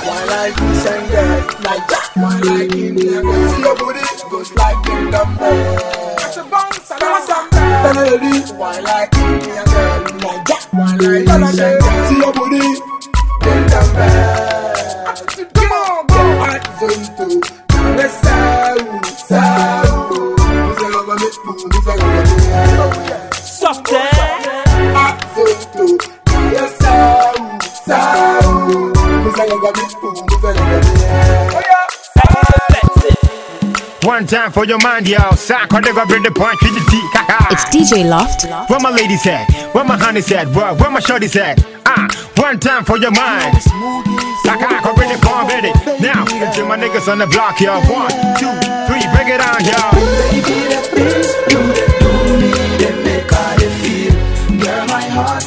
why 0.04 0.26
like 0.26 0.56
this 0.56 0.86
and 0.88 1.06
that, 1.12 1.60
like 1.64 1.88
that, 1.88 2.10
why 2.16 2.40
like 2.40 2.72
Indian 2.72 3.22
girl. 3.24 3.50
See 3.50 3.62
your 3.62 3.76
booty 3.76 4.02
goes 4.30 4.52
like 4.54 4.88
in 4.90 5.12
the 5.12 5.24
It's 6.22 6.38
a 6.38 6.44
bounce, 6.44 6.90
melody, 7.84 8.40
why 8.58 8.80
like 8.80 9.14
Indian 9.16 9.66
girl, 9.66 10.02
like 10.24 10.46
that, 10.46 10.68
why 10.72 10.96
like 10.96 11.00
this 11.00 11.30
and 11.30 11.44
that. 11.58 12.08
See 12.10 12.18
your 12.18 12.34
booty 12.34 12.66
in 13.50 13.62
the 13.68 13.82
Attitude, 15.10 15.50
come 15.54 15.72
on, 15.72 16.08
go. 16.08 16.22
At 16.46 16.64
zone 16.80 17.06
two, 17.18 17.42
the 17.98 18.08
sound, 18.08 19.06
sound. 19.06 20.38
This 20.70 20.78
is 20.78 20.92
gonna 20.96 21.14
make 21.20 21.38
you, 25.76 26.11
This 29.74 29.88
is 29.88 29.96
gonna 29.96 30.62
make 30.68 30.84
you, 30.84 31.02
this 31.02 32.02
is 32.02 32.10
gonna 32.18 32.68
make 32.72 33.04
you. 33.04 34.08
One 34.08 34.26
time 34.28 34.52
for 34.52 34.66
your 34.66 34.80
mind, 34.80 35.08
yo. 35.08 35.20
Sack, 35.36 35.72
when 35.72 35.84
they 35.84 35.94
go 35.94 36.06
bring 36.06 36.24
the 36.24 36.32
point, 36.32 36.58
treat 36.60 36.74
the 36.74 36.84
tea. 36.90 37.06
It's 37.52 37.66
DJ 37.70 38.10
Loft. 38.10 38.46
Where 38.70 38.80
my 38.80 38.90
ladies 38.90 39.26
at? 39.28 39.50
Where 39.74 39.84
my 39.84 39.98
honeys 39.98 40.32
at? 40.32 40.48
Where, 40.50 40.74
where 40.74 40.90
my 40.92 41.00
shorties 41.00 41.36
at? 41.40 41.64
Ah, 41.86 42.08
one 42.38 42.60
time 42.60 42.84
for 42.86 42.98
your 42.98 43.12
mind. 43.12 43.62
Sack, 44.44 44.60
I 44.62 44.82
go 44.84 44.94
bring 44.96 45.10
the 45.12 45.20
point, 45.22 45.50
ready. 45.50 45.72
Now, 46.02 46.26
to 46.26 46.66
my 46.66 46.78
niggas 46.78 47.08
on 47.12 47.20
the 47.20 47.28
block, 47.28 47.60
yo. 47.62 47.80
One, 47.92 48.10
two, 48.42 48.50
three, 48.90 49.06
break 49.14 49.30
it 49.30 49.38
down, 49.40 49.62
yo. 49.64 49.78
Baby, 50.34 50.66
the 50.68 50.82
things 50.90 51.30
you 51.54 51.62
dey 51.78 51.88
do 52.02 52.12
me, 52.42 52.52
they 52.82 52.94
make 53.06 53.32
I 53.32 53.58
feel. 53.80 54.14
Girl, 54.60 54.86
my 54.88 55.02
heart 55.14 55.44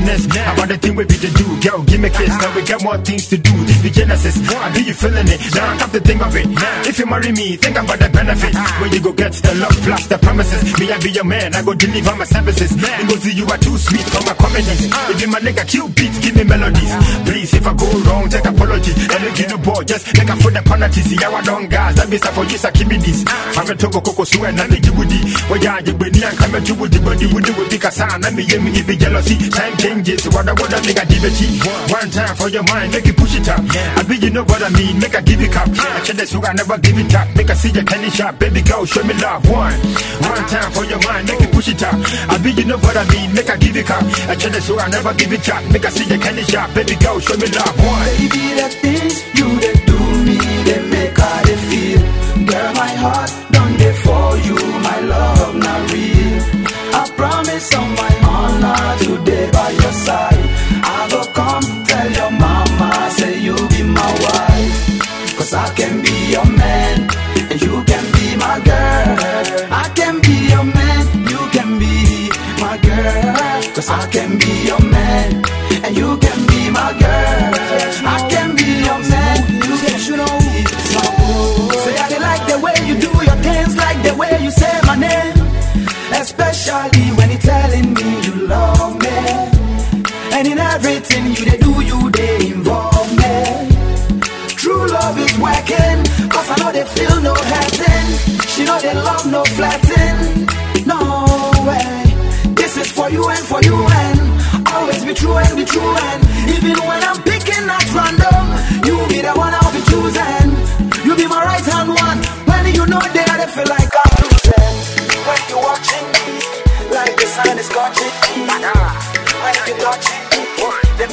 to 0.00 0.06
reminisce 0.06 0.26
about 0.26 0.68
the 0.68 0.78
thing 0.78 0.94
we 0.96 1.04
be 1.04 1.14
to 1.14 1.30
do, 1.30 1.46
girl, 1.60 1.82
give 1.84 2.00
me 2.00 2.10
kiss. 2.10 2.30
Now 2.40 2.54
we 2.54 2.62
got 2.62 2.82
more 2.82 2.98
things 2.98 3.28
to 3.28 3.36
do. 3.38 3.52
This 3.64 3.82
be 3.82 3.90
Genesis. 3.90 4.36
I 4.50 4.72
be 4.72 4.82
you 4.82 4.94
feeling 4.94 5.28
it. 5.28 5.40
Now 5.54 5.74
I 5.74 5.78
come 5.78 5.90
to 5.90 6.00
think 6.00 6.20
of 6.22 6.36
it. 6.36 6.46
If 6.86 6.98
you 6.98 7.06
marry 7.06 7.32
me, 7.32 7.56
think 7.56 7.76
about 7.76 7.98
the 7.98 8.08
benefit. 8.08 8.54
Where 8.54 8.90
you 8.90 9.00
go 9.00 9.12
get 9.12 9.32
the 9.32 9.54
love 9.56 9.76
plus 9.82 10.06
the 10.06 10.18
promises. 10.18 10.62
Me, 10.78 10.90
I 10.92 10.98
be 10.98 11.10
your 11.10 11.24
man. 11.24 11.54
I 11.54 11.62
go 11.62 11.74
deliver 11.74 12.14
my 12.16 12.24
services. 12.24 12.70
It 12.72 13.08
go 13.08 13.16
see 13.16 13.34
you 13.34 13.46
are 13.46 13.58
too 13.58 13.76
sweet 13.76 14.06
for 14.08 14.22
my 14.24 14.34
comedies. 14.34 14.88
If 14.88 15.20
you 15.20 15.28
my 15.28 15.40
nigga 15.40 15.64
cute 15.68 15.94
beats, 15.94 16.18
give 16.18 16.36
me 16.36 16.44
melodies. 16.44 16.92
Please, 17.26 17.52
if 17.54 17.66
I 17.66 17.72
go 17.74 17.86
wrong, 18.06 18.28
take 18.28 18.46
apologies. 18.46 18.96
And 19.10 19.20
look 19.24 19.36
the 19.36 19.58
ball, 19.58 19.82
just 19.84 20.06
make 20.16 20.28
a 20.28 20.36
foot 20.36 20.54
the 20.54 20.62
penalty. 20.62 21.00
See 21.02 21.18
I 21.18 21.42
don't 21.42 21.68
gas. 21.68 21.96
That 21.96 22.10
be 22.10 22.18
for 22.18 22.44
you, 22.44 22.58
so 22.58 22.68
sa 22.68 22.70
kimi 22.70 22.96
this. 22.98 23.24
I'm 23.56 23.68
a 23.68 23.74
togo 23.74 24.00
coco 24.00 24.24
sue 24.24 24.44
and 24.44 24.60
I'm 24.60 24.70
a 24.70 24.76
jibudi. 24.76 25.20
Where 25.50 25.58
you 25.58 25.94
be 25.94 26.08
and 26.22 26.36
come 26.38 26.54
to 26.62 26.74
woody, 26.74 26.98
but 27.00 27.20
you 27.20 27.28
would 27.34 27.44
do 27.44 27.52
with 27.54 27.70
the 27.70 27.80
because 27.80 28.00
I'm 28.00 28.22
a 28.22 28.30
me, 28.30 28.82
be 28.82 28.96
jealousy. 28.96 29.36
Time 29.50 29.76
changes. 29.90 30.22
What 30.30 30.46
I 30.48 30.52
want 30.54 30.70
to 30.70 30.78
make 30.86 30.98
a 30.98 31.04
give 31.06 31.24
it 31.26 31.34
One 31.90 32.10
time 32.10 32.34
for 32.36 32.48
your 32.48 32.62
mind, 32.70 32.92
make 32.92 33.06
it 33.06 33.16
push 33.16 33.34
it 33.34 33.48
up. 33.48 33.60
I 33.98 34.02
be 34.06 34.16
you 34.16 34.30
know 34.30 34.44
what 34.44 34.62
I 34.62 34.70
mean, 34.70 34.98
make 34.98 35.14
a 35.14 35.22
give 35.22 35.40
it 35.42 35.56
up. 35.56 35.68
I 35.68 36.02
said 36.04 36.16
this, 36.16 36.34
I 36.34 36.52
never 36.54 36.78
give 36.78 36.98
it 36.98 37.14
up. 37.14 37.26
Make 37.34 37.50
a 37.50 37.54
see 37.56 37.70
your 37.70 37.84
candy 37.84 38.10
shop, 38.10 38.38
baby 38.38 38.62
girl, 38.62 38.84
show 38.86 39.02
me 39.02 39.14
love. 39.14 39.42
One, 39.50 39.74
one 40.22 40.44
time 40.46 40.70
for 40.72 40.84
your 40.84 41.00
mind, 41.02 41.26
make 41.26 41.40
it 41.42 41.50
push 41.52 41.68
it 41.68 41.82
up. 41.82 41.94
I 42.30 42.38
be 42.38 42.50
you 42.52 42.64
know 42.64 42.78
what 42.78 42.96
I 42.96 43.04
mean, 43.10 43.34
make 43.34 43.48
a 43.48 43.58
give 43.58 43.76
it 43.76 43.90
up. 43.90 44.02
Uh, 44.02 44.30
I 44.32 44.36
said 44.36 44.52
this, 44.52 44.70
I 44.70 44.88
never 44.88 45.12
give 45.14 45.32
it 45.32 45.48
up. 45.48 45.62
Make 45.72 45.84
a 45.84 45.90
see 45.90 46.06
your 46.06 46.18
candy 46.22 46.42
shop, 46.44 46.72
baby 46.74 46.94
girl, 46.96 47.18
show 47.18 47.36
me 47.36 47.48
love. 47.50 47.74
One. 47.82 48.06
Baby, 48.18 48.44
the 48.58 48.68
things 48.82 49.14
you 49.34 49.46
dey 49.58 49.74
do 49.86 49.98
me, 50.24 50.38
they 50.66 50.80
make 50.90 51.18
I 51.18 51.44
dey 51.44 51.58
feel. 51.68 52.00
Girl, 52.46 52.72
my 52.74 52.88
heart 53.02 53.49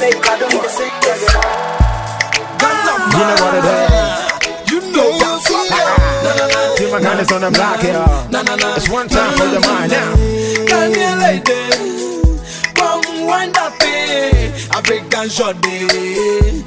make 0.00 0.14
I 0.14 0.38
don't 0.38 0.54
even 0.54 0.70
sing 0.70 0.94
the 1.02 1.14
song. 1.26 1.78
You 3.12 3.24
know 3.26 3.36
what 3.42 3.54
it 3.58 3.66
is. 3.66 4.70
You 4.70 4.78
know 4.92 5.10
what's 5.10 5.50
up. 5.50 6.80
You 6.80 6.88
my 6.92 7.00
kindness 7.00 7.32
on 7.32 7.40
the 7.40 7.50
block 7.50 7.80
here. 7.80 8.04
It's 8.76 8.88
one 8.88 9.08
time 9.08 9.32
for 9.36 9.46
your 9.46 9.60
mind 9.60 9.92
now. 9.92 10.14
Lady 11.18 11.98
come 12.74 13.02
wind 13.26 13.56
thing? 13.80 14.52
African 14.70 15.28
shot 15.28 15.60
day. 15.62 16.62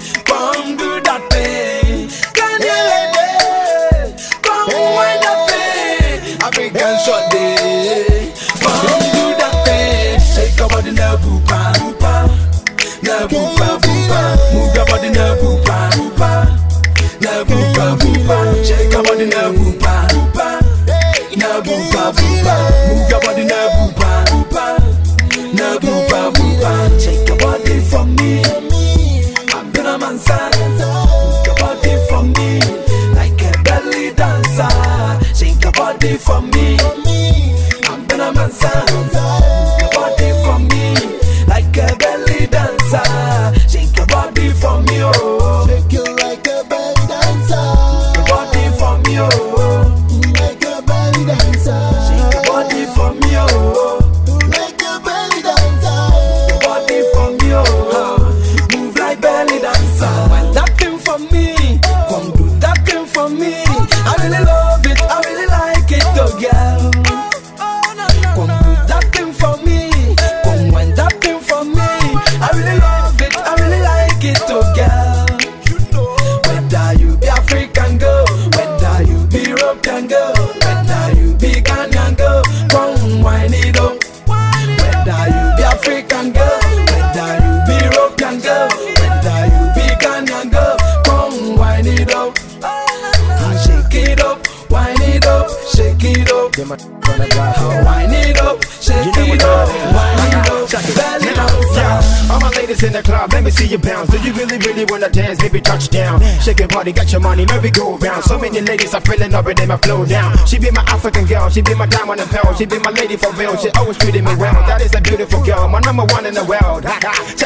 Body, 106.81 106.93
got 106.93 107.11
your 107.11 107.21
money, 107.21 107.45
let 107.45 107.61
me 107.61 107.69
go 107.69 107.95
round. 107.97 108.23
So 108.23 108.39
many 108.39 108.59
ladies 108.59 108.95
are 108.95 109.01
feeling 109.01 109.35
up 109.35 109.45
and 109.45 109.55
they 109.55 109.67
my 109.67 109.77
flow 109.77 110.03
down. 110.03 110.33
She 110.47 110.57
be 110.57 110.71
my 110.71 110.81
African 110.89 111.25
girl, 111.25 111.47
she 111.47 111.61
be 111.61 111.75
my 111.75 111.85
diamond 111.85 112.21
and 112.21 112.29
pearl, 112.31 112.55
she 112.55 112.65
be 112.65 112.79
my 112.79 112.89
lady 112.89 113.17
for 113.17 113.31
real. 113.33 113.55
She 113.55 113.69
always 113.77 113.97
treating 113.97 114.23
me 114.23 114.33
well. 114.33 114.57
That 114.65 114.81
is 114.81 114.95
a 114.95 115.01
beautiful 115.01 115.45
girl, 115.45 115.67
my 115.67 115.79
number 115.81 116.05
one 116.05 116.25
in 116.25 116.33
the 116.33 116.43
world. 116.43 116.81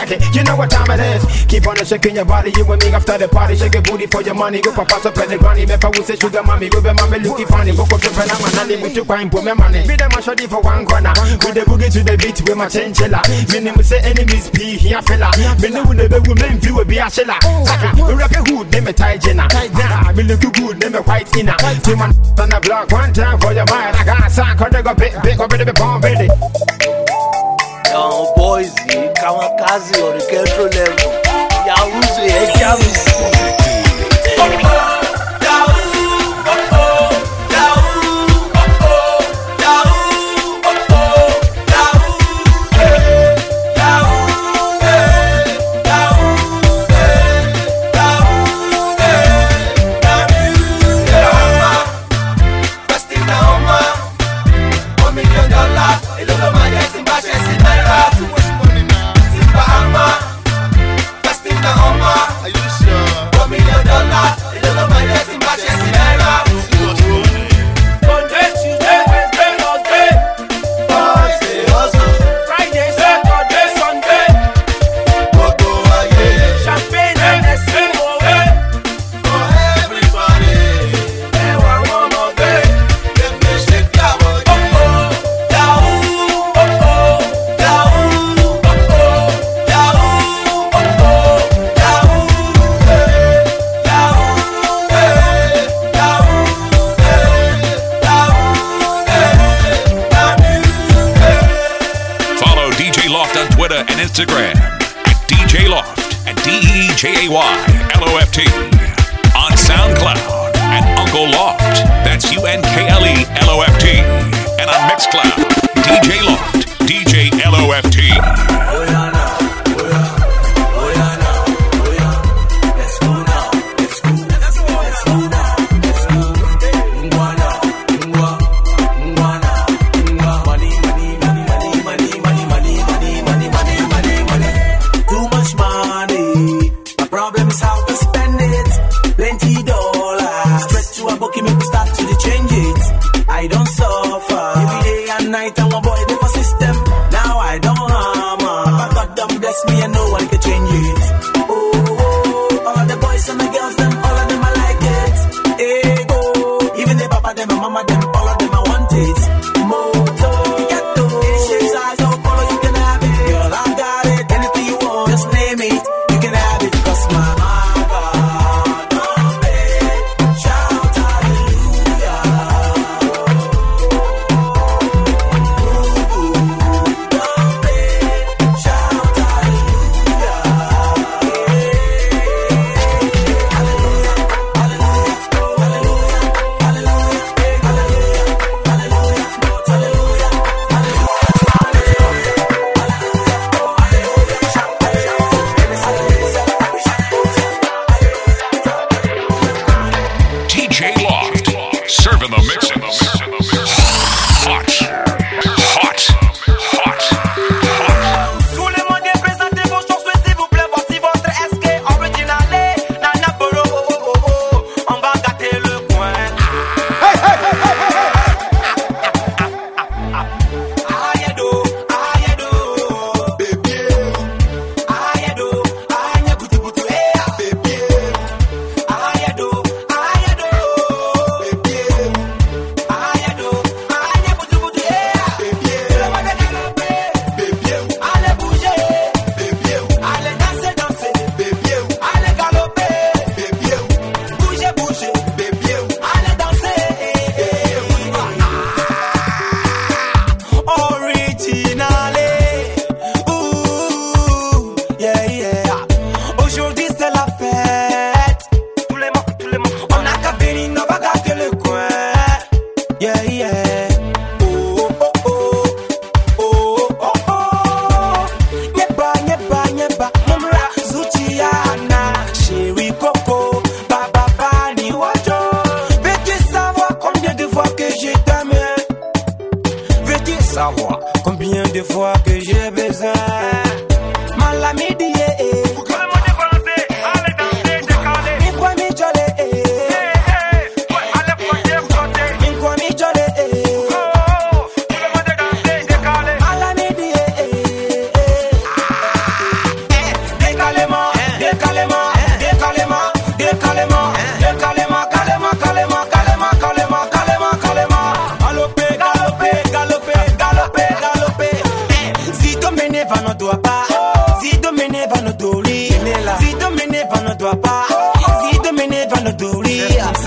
Ha, 0.05 0.13
ha. 0.13 0.15
Check 0.15 0.21
it, 0.21 0.35
you 0.35 0.43
know 0.43 0.55
what 0.55 0.69
time 0.69 0.91
it 0.91 1.01
is. 1.01 1.45
Keep 1.45 1.67
on 1.67 1.77
shaking 1.85 2.15
your 2.15 2.25
body, 2.25 2.51
you 2.55 2.71
and 2.71 2.81
me 2.81 2.89
after 2.93 3.17
the 3.17 3.27
party. 3.27 3.55
Shake 3.55 3.73
your 3.73 3.81
booty 3.81 4.05
for 4.07 4.21
your 4.21 4.35
money. 4.35 4.61
Go 4.61 4.71
for 4.71 4.85
pass 4.85 5.05
up 5.05 5.15
the 5.15 5.37
granny. 5.37 5.65
Me 5.65 5.77
for 5.77 5.89
we 5.91 6.03
say 6.03 6.15
sugar 6.15 6.43
mommy, 6.43 6.69
go 6.69 6.81
be 6.81 6.93
mommy 6.93 7.19
looking 7.19 7.47
funny. 7.47 7.75
Go 7.75 7.85
for 7.85 7.97
tripping, 7.97 8.29
I'm 8.29 8.45
a 8.45 8.49
nanny, 8.55 8.81
with 8.81 8.93
two 8.93 9.05
pine, 9.05 9.29
put 9.29 9.43
me 9.43 9.53
money. 9.53 9.87
Be 9.87 9.95
them 9.95 10.11
a 10.11 10.21
shoddy 10.21 10.47
for 10.47 10.61
one 10.61 10.85
corner. 10.85 11.13
With 11.41 11.55
the 11.55 11.63
boogie 11.65 11.91
to 11.91 12.03
the 12.03 12.17
beat 12.17 12.39
with 12.41 12.57
my 12.57 12.67
chinchilla. 12.69 13.21
Me 13.51 13.59
name 13.59 13.81
say 13.83 13.99
enemies 14.03 14.49
be 14.49 14.77
here 14.77 15.01
fella. 15.01 15.31
Me 15.61 15.69
know 15.69 15.83
when 15.85 15.97
the 15.97 16.09
big 16.09 16.27
women 16.27 16.59
view 16.59 16.85
be 16.85 16.97
a 16.97 17.09
shella. 17.09 17.37
Saka, 17.65 17.89
we 17.97 18.13
rock 18.13 18.31
a 18.31 18.41
hood, 18.45 18.71
name 18.71 18.87
a 18.87 18.93
tie 18.93 19.17
jenna. 19.17 19.47
Nah, 19.49 20.11
me 20.13 20.23
look 20.23 20.41
good, 20.53 20.77
name 20.79 20.95
a 20.95 21.01
white 21.01 21.29
inner. 21.35 21.57
Two 21.81 21.95
man 21.95 22.13
on 22.37 22.49
the 22.49 22.59
block, 22.61 22.91
one 22.91 23.13
time 23.13 23.39
for 23.39 23.53
your 23.53 23.65
mind. 23.65 23.95
I 23.95 24.03
got 24.05 24.27
a 24.27 24.29
sack, 24.29 24.61
on 24.61 24.71
the 24.71 24.81
go 24.81 24.93
big, 24.93 25.13
big, 25.23 25.37
go 25.37 25.47
big, 25.47 25.65
bomb, 25.75 26.01
baby. 26.01 26.29
àwọn 28.03 28.25
boys 28.37 28.73
yìí 28.87 29.07
káwọn 29.19 29.49
káàsì 29.59 29.93
ọ̀rẹ́kẹ́ 30.07 30.43
tó 30.55 30.63
lẹ́wọ̀n 30.75 31.13
yahoo 31.67 32.03
ẹ̀ 32.39 32.45
já 32.59 32.69
mi 32.79 32.89
sí 33.01 33.13
i. 34.91 34.94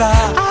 Ah. 0.01 0.48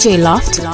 DJ 0.00 0.16
Loft. 0.16 0.69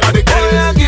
are 0.00 0.12
the 0.12 0.22
king. 0.22 0.87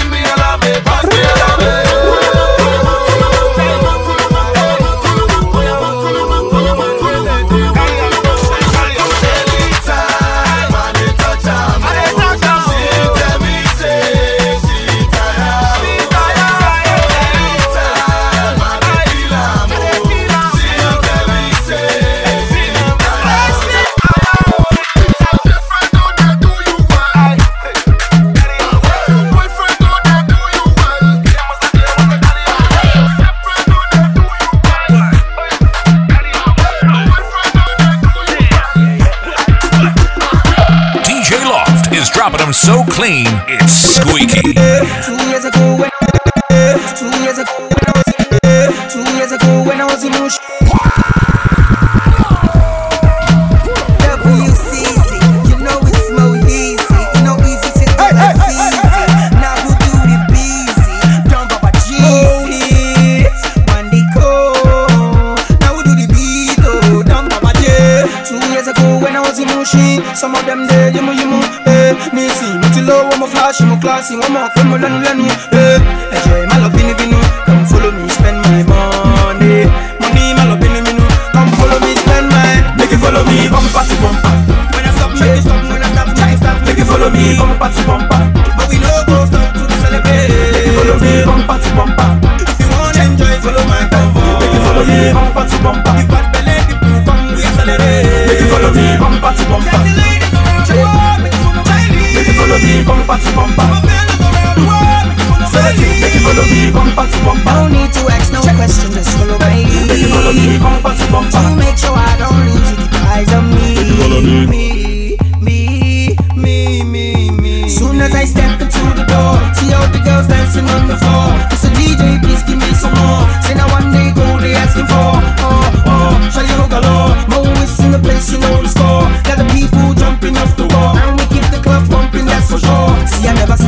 classy, 73.80 74.16
one 74.16 74.32
more, 74.32 74.48
my 74.56 74.78
more, 74.78 74.78
one 74.78 75.18
more, 75.18 75.69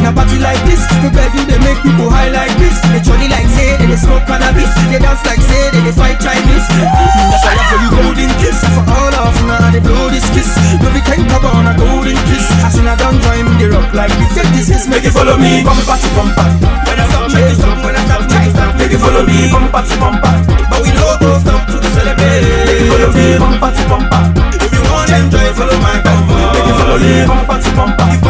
In 0.03 0.11
a 0.11 0.13
party 0.19 0.35
like 0.43 0.59
this, 0.67 0.83
the 0.99 1.15
baby 1.15 1.47
they 1.47 1.63
make 1.63 1.79
people 1.79 2.11
high 2.11 2.27
like 2.27 2.51
this. 2.59 2.75
They 2.91 2.99
jolly 3.07 3.31
like 3.31 3.47
say, 3.55 3.79
they, 3.79 3.87
they 3.87 3.95
smoke 3.95 4.27
cannabis. 4.27 4.67
They 4.91 4.99
dance 4.99 5.23
like 5.23 5.39
say, 5.39 5.71
they, 5.71 5.79
they 5.79 5.95
fight 5.95 6.19
Chinese. 6.19 6.67
That's 6.75 7.47
why 7.47 7.55
I 7.55 7.63
for 7.71 7.79
you 7.79 7.91
golden 7.95 8.31
kiss. 8.43 8.59
And 8.67 8.75
for 8.75 8.83
all 8.99 9.15
of 9.15 9.31
now 9.47 9.63
they 9.71 9.79
blow 9.79 10.11
this 10.11 10.27
kiss. 10.35 10.51
No 10.83 10.91
we 10.91 10.99
can 11.07 11.23
cover 11.31 11.55
on 11.55 11.71
a 11.71 11.79
golden 11.79 12.19
kiss. 12.27 12.43
As 12.67 12.75
soon 12.75 12.91
as 12.91 12.99
I 12.99 13.15
don't 13.15 13.23
join 13.23 13.47
me, 13.47 13.55
they 13.63 13.71
rock 13.71 13.95
like 13.95 14.11
this. 14.19 14.35
Take 14.35 14.51
this 14.51 14.75
is 14.75 14.91
make 14.91 15.07
it 15.07 15.15
follow 15.15 15.39
me. 15.39 15.63
Come 15.63 15.79
party 15.87 16.11
bumper. 16.19 16.51
When 16.51 16.99
I 16.99 17.07
stop, 17.07 17.31
make 17.31 17.47
it 17.47 17.63
stop. 17.63 17.79
When 17.87 17.95
I 17.95 18.03
stop, 18.03 18.27
make 18.27 18.43
it 18.43 18.53
stop. 18.59 18.71
Make 18.75 18.91
it 18.91 18.99
follow 18.99 19.23
me. 19.23 19.55
Come 19.55 19.71
party 19.71 19.95
bumper. 20.03 20.35
But 20.67 20.83
we 20.83 20.91
no 20.99 21.15
go 21.23 21.31
stop 21.39 21.63
to 21.71 21.79
celebrate. 21.95 22.43
Make 22.67 22.83
it 22.83 22.91
follow 22.91 23.11
me. 23.15 23.39
Come 23.39 23.55
party 23.63 23.83
bumper. 23.87 24.23
If 24.67 24.71
you 24.75 24.83
want 24.83 25.15
to 25.15 25.23
enjoy, 25.23 25.47
follow 25.55 25.79
my 25.79 25.95
convoy. 26.03 26.43
Make 26.59 26.67
it 26.67 26.75
follow 26.75 26.99
me. 26.99 27.15
Come 27.23 27.47
party 27.47 27.71
bumper. 27.79 28.07
If 28.11 28.23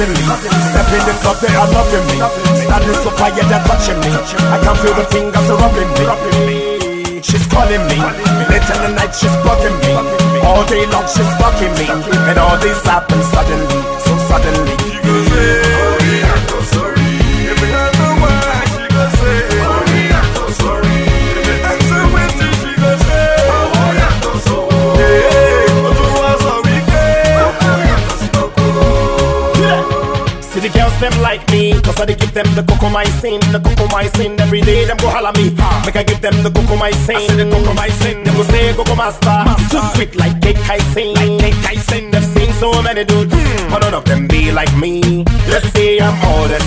Suddenly 0.00 0.22
step 0.24 0.88
in 0.96 1.04
the 1.04 1.12
club, 1.20 1.36
they 1.44 1.54
are 1.60 1.68
loving 1.76 2.06
me. 2.08 2.24
Standing 2.56 2.96
so 3.04 3.10
quiet, 3.20 3.36
they're 3.36 3.64
touching 3.68 4.00
me. 4.00 4.08
I 4.48 4.56
can 4.64 4.74
feel 4.80 4.94
the 4.96 5.04
fingers 5.12 5.48
rubbing 5.60 5.92
me. 6.48 7.20
She's 7.20 7.46
calling 7.48 7.84
me. 7.84 8.00
Late 8.48 8.64
in 8.64 8.80
the 8.80 8.96
night, 8.96 9.12
she's 9.12 9.36
bugging 9.44 9.76
me. 9.84 9.92
All 10.40 10.64
day 10.64 10.86
long, 10.86 11.04
she's 11.04 11.28
fucking 11.36 11.74
me. 11.76 11.84
And 12.32 12.38
all 12.38 12.56
this 12.64 12.82
happens 12.82 13.26
suddenly, 13.28 13.76
so 14.00 14.16
suddenly. 14.24 14.79
Like 31.90 31.96
me, 31.96 31.96
cause 31.96 32.00
I 32.00 32.04
dey 32.06 32.14
give 32.14 32.34
them 32.34 32.46
the 32.54 32.62
cocoa 32.62 32.88
mycin, 32.88 33.40
the 33.52 33.58
cocoa 33.60 33.86
mycin. 33.88 34.38
Every 34.40 34.60
day 34.60 34.84
them 34.84 34.96
go 34.98 35.08
holla 35.08 35.32
me, 35.34 35.50
make 35.84 35.96
I 35.96 36.02
give 36.02 36.20
them 36.20 36.42
the 36.42 36.50
cocoa 36.50 36.76
mycin. 36.76 37.16
I 37.16 37.26
say 37.26 37.36
the 37.36 37.50
cocoa 37.50 37.74
mycin, 37.74 38.24
them 38.24 38.34
go 38.34 38.42
say 38.44 38.72
cocoa 38.74 38.96
master. 38.96 39.44
Too 39.70 39.82
sweet 39.94 40.16
like 40.16 40.40
cake 40.40 40.58
icing, 40.68 41.14
like 41.14 41.40
cake 41.40 41.64
icing. 41.66 42.10
They've 42.10 42.24
seen 42.24 42.52
so 42.54 42.82
many 42.82 43.04
dudes, 43.04 43.32
hmm. 43.34 43.70
but 43.70 43.80
none 43.82 43.94
of 43.94 44.04
them 44.04 44.28
be 44.28 44.52
like 44.52 44.72
me. 44.76 45.24
Let's 45.48 45.68
say 45.72 45.98
I'm 46.00 46.14
honest. 46.26 46.66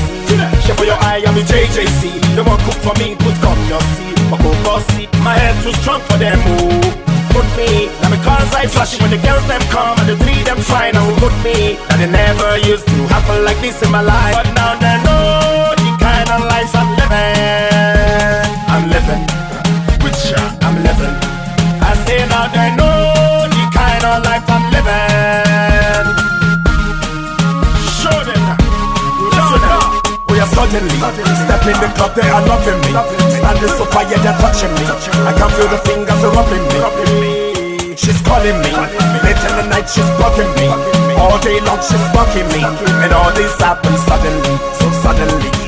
Chef 0.65 0.77
for 0.77 0.85
your 0.85 0.97
eye, 0.97 1.23
I'm 1.25 1.35
the 1.35 1.41
JJC. 1.41 2.35
They 2.35 2.41
want 2.41 2.61
cook 2.63 2.79
for 2.81 2.95
me, 2.99 3.15
put 3.15 3.35
come 3.41 3.59
your 3.67 3.81
seat, 3.95 4.17
My 4.29 4.37
go 4.41 4.51
bossy. 4.63 5.07
My 5.21 5.35
head 5.37 5.55
too 5.63 5.73
strong 5.81 6.01
for 6.01 6.17
them, 6.17 6.39
ooh. 6.59 7.12
Put 7.33 7.49
me, 7.57 7.87
now 8.01 8.09
because 8.13 8.53
I 8.53 8.67
flash 8.67 8.93
it 8.93 9.01
when 9.01 9.09
the 9.09 9.17
girls 9.17 9.45
them 9.47 9.61
come 9.73 9.97
and 9.97 10.07
the 10.07 10.15
three 10.23 10.43
them 10.43 10.61
try. 10.61 10.91
Now 10.91 11.09
put 11.17 11.33
me. 11.43 11.77
Now 11.89 11.97
they 11.97 12.05
never 12.05 12.57
used 12.57 12.85
to 12.85 12.97
happen 13.09 13.43
like 13.43 13.59
this 13.59 13.81
in 13.81 13.91
my 13.91 14.01
life, 14.01 14.35
but 14.37 14.53
now 14.53 14.77
they 14.77 14.97
know 15.01 15.73
the 15.73 15.97
kind 15.97 16.29
of 16.29 16.41
life 16.45 16.75
I'm 16.75 16.92
Suddenly 30.73 31.35
step 31.45 31.61
in 31.69 31.77
the 31.85 31.93
club, 31.93 32.15
they 32.15 32.27
are 32.33 32.41
loving 32.47 32.81
me. 32.81 32.97
Standing 33.29 33.69
so 33.77 33.85
quiet, 33.85 34.17
they're 34.25 34.33
touching 34.41 34.73
me. 34.73 34.81
I 35.21 35.31
can 35.37 35.49
feel 35.53 35.69
the 35.69 35.77
fingers 35.85 36.23
rubbing 36.33 36.65
me. 37.21 37.93
She's 37.95 38.19
calling 38.25 38.57
me. 38.57 38.73
Late 39.21 39.37
in 39.37 39.53
the 39.53 39.67
night, 39.69 39.85
she's 39.87 40.09
bugging 40.17 40.49
me. 40.57 40.65
All 41.21 41.37
day 41.45 41.61
long, 41.61 41.77
she's 41.77 42.01
fucking 42.09 42.47
me. 42.57 42.65
And 43.05 43.13
all 43.13 43.31
this 43.33 43.53
happens 43.61 44.01
suddenly, 44.01 44.57
so 44.73 44.89
suddenly. 45.05 45.62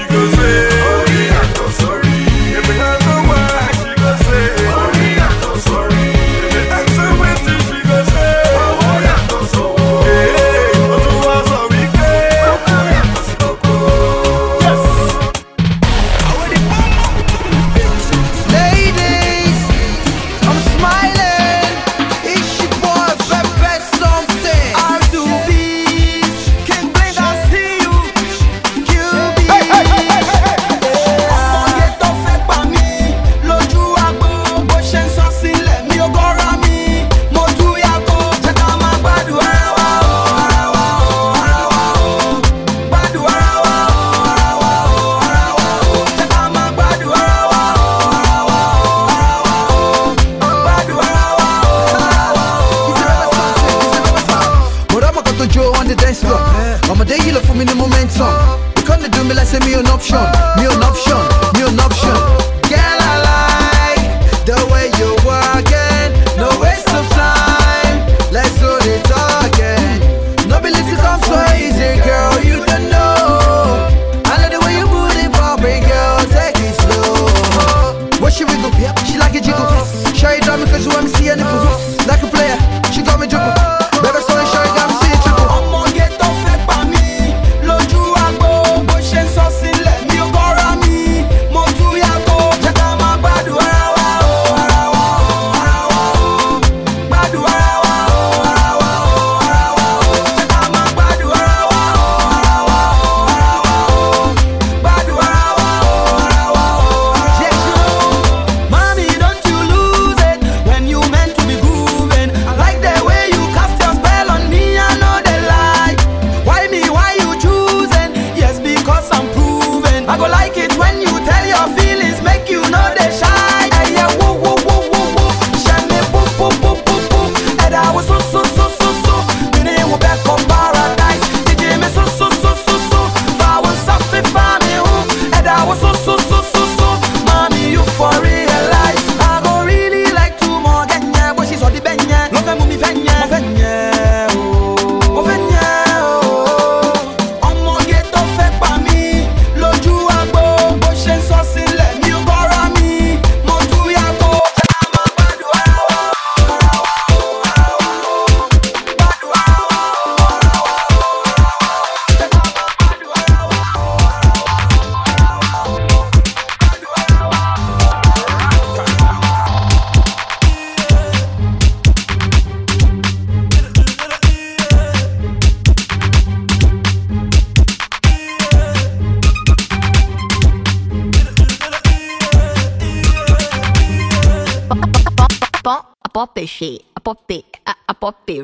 I 188.40 188.42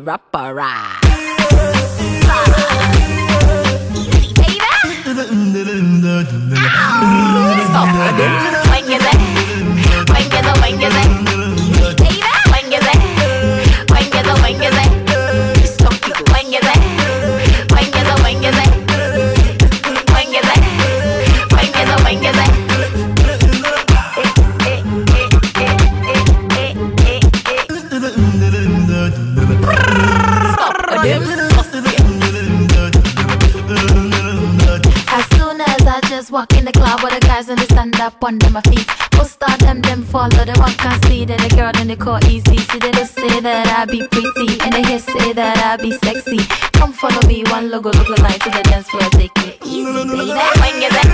under 38.31 38.49
my 38.49 38.61
feet. 38.61 38.87
Most 39.17 39.43
of 39.43 39.59
them 39.59 39.81
them 39.81 40.03
follow 40.03 40.45
the 40.45 40.55
one 40.57 40.71
can 40.75 40.95
see 41.03 41.25
that 41.25 41.39
the 41.43 41.49
girl 41.53 41.75
in 41.81 41.89
the 41.89 41.97
call 41.97 42.23
easy. 42.25 42.57
See 42.57 42.79
they 42.79 43.03
say 43.03 43.41
that 43.41 43.67
I 43.67 43.83
be 43.85 44.07
pretty 44.07 44.57
and 44.63 44.71
they 44.71 44.83
hear 44.83 44.99
say 44.99 45.33
that 45.33 45.57
I 45.59 45.75
be 45.75 45.91
sexy. 45.99 46.39
Come 46.71 46.93
follow 46.93 47.19
me, 47.27 47.43
one 47.51 47.69
logo 47.69 47.91
look 47.91 48.07
alike 48.07 48.41
to 48.43 48.49
the 48.49 48.63
dance 48.63 48.87
floor, 48.89 49.03
take 49.19 49.35
it 49.43 49.57
easy, 49.65 50.05
baby. 50.07 50.31
When 50.61 50.81
you 50.81 50.89
say. 50.95 51.07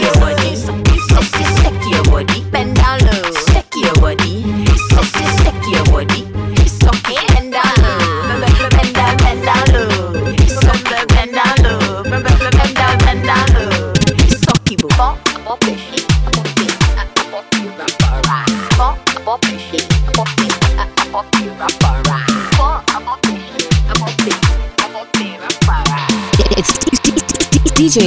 your 1.91 2.01
body, 2.05 2.39
shake 2.39 2.53
bend 2.53 2.77
down 2.77 3.01
low. 3.01 3.33
Shake 3.51 3.75
your 3.75 3.95
body, 3.95 4.45
shake 5.43 5.67
your 5.75 5.85
body, 5.91 6.30
DJ 27.91 28.07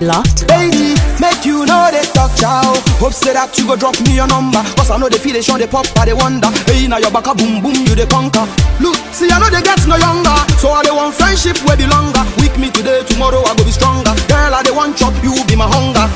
Loft. 0.00 0.48
Baby, 0.48 0.96
make 1.20 1.44
you 1.44 1.68
know 1.68 1.92
they 1.92 2.08
talk 2.16 2.32
chow. 2.40 2.72
Hope 2.96 3.12
say 3.12 3.36
that 3.36 3.52
you 3.60 3.68
go 3.68 3.76
drop 3.76 4.00
me 4.08 4.16
your 4.16 4.24
number. 4.24 4.64
Cause 4.80 4.88
I 4.88 4.96
know 4.96 5.12
they 5.12 5.20
feel 5.20 5.36
they 5.36 5.44
show 5.44 5.60
they 5.60 5.68
pop, 5.68 5.84
but 5.92 6.08
they 6.08 6.16
wonder. 6.16 6.48
Hey, 6.64 6.88
now 6.88 6.96
your 6.96 7.12
back 7.12 7.28
a 7.28 7.36
boom 7.36 7.60
boom, 7.60 7.76
you 7.84 7.92
they 7.92 8.08
conquer. 8.08 8.48
Look, 8.80 8.96
see, 9.12 9.28
I 9.28 9.36
know 9.36 9.52
they 9.52 9.60
get 9.60 9.76
no 9.84 10.00
younger. 10.00 10.32
So 10.56 10.72
I 10.72 10.80
they 10.88 10.94
want 10.94 11.12
friendship 11.12 11.60
where 11.68 11.76
be 11.76 11.84
longer. 11.84 12.24
Weak 12.40 12.56
me 12.56 12.72
today, 12.72 13.04
tomorrow 13.04 13.44
I 13.44 13.52
go 13.52 13.60
be 13.60 13.76
stronger. 13.76 14.16
Girl, 14.32 14.56
I 14.56 14.64
they 14.64 14.72
want 14.72 14.96
chop, 14.96 15.12
you 15.20 15.36
be 15.44 15.52
my 15.52 15.68
hunger. 15.68 16.08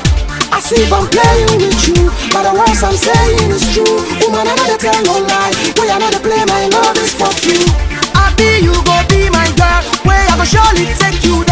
I 0.49 0.57
see 0.57 0.81
if 0.81 0.89
I'm 0.89 1.05
playing 1.13 1.61
with 1.61 1.77
you, 1.85 2.09
but 2.33 2.41
the 2.41 2.57
words 2.57 2.81
I'm 2.81 2.97
saying 2.97 3.53
is 3.53 3.69
true. 3.69 4.01
Woman, 4.25 4.49
I 4.49 4.53
know 4.57 4.65
they 4.65 4.81
tell 4.81 4.97
no 5.05 5.21
lie. 5.29 5.53
Way 5.77 5.93
I 5.93 6.01
know 6.01 6.09
they 6.09 6.21
play 6.25 6.41
my 6.49 6.65
love 6.73 6.97
is 6.97 7.13
for 7.13 7.29
you. 7.45 7.61
I 8.17 8.33
be 8.33 8.65
you, 8.65 8.73
go 8.81 8.97
be 9.05 9.29
my 9.29 9.45
girl. 9.53 9.85
Way 10.09 10.25
I 10.25 10.33
go 10.41 10.45
surely 10.49 10.89
take 10.97 11.21
you 11.21 11.45
there. 11.45 11.46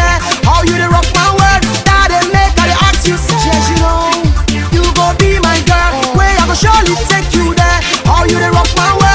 How 0.46 0.62
you 0.64 0.78
they 0.78 0.88
rock 0.88 1.08
my 1.14 1.30
world? 1.36 1.62
That 1.86 2.08
they 2.14 2.24
make, 2.32 2.54
I 2.62 2.70
they 2.70 2.78
ask 2.88 3.04
you, 3.08 3.18
say, 3.18 3.38
yes, 3.46 3.66
you 3.72 3.78
know. 3.82 4.14
You 4.72 4.84
go 4.93 5.12
be 5.18 5.39
my 5.41 5.58
girl. 5.66 5.91
Oh. 6.14 6.18
Way 6.18 6.32
I 6.38 6.46
go 6.48 6.56
surely 6.56 6.96
take 7.10 7.30
you 7.34 7.54
there. 7.56 7.80
How 8.06 8.24
you 8.30 8.38
they 8.39 8.52
rock 8.54 8.70
my 8.78 8.91
world? 8.93 9.14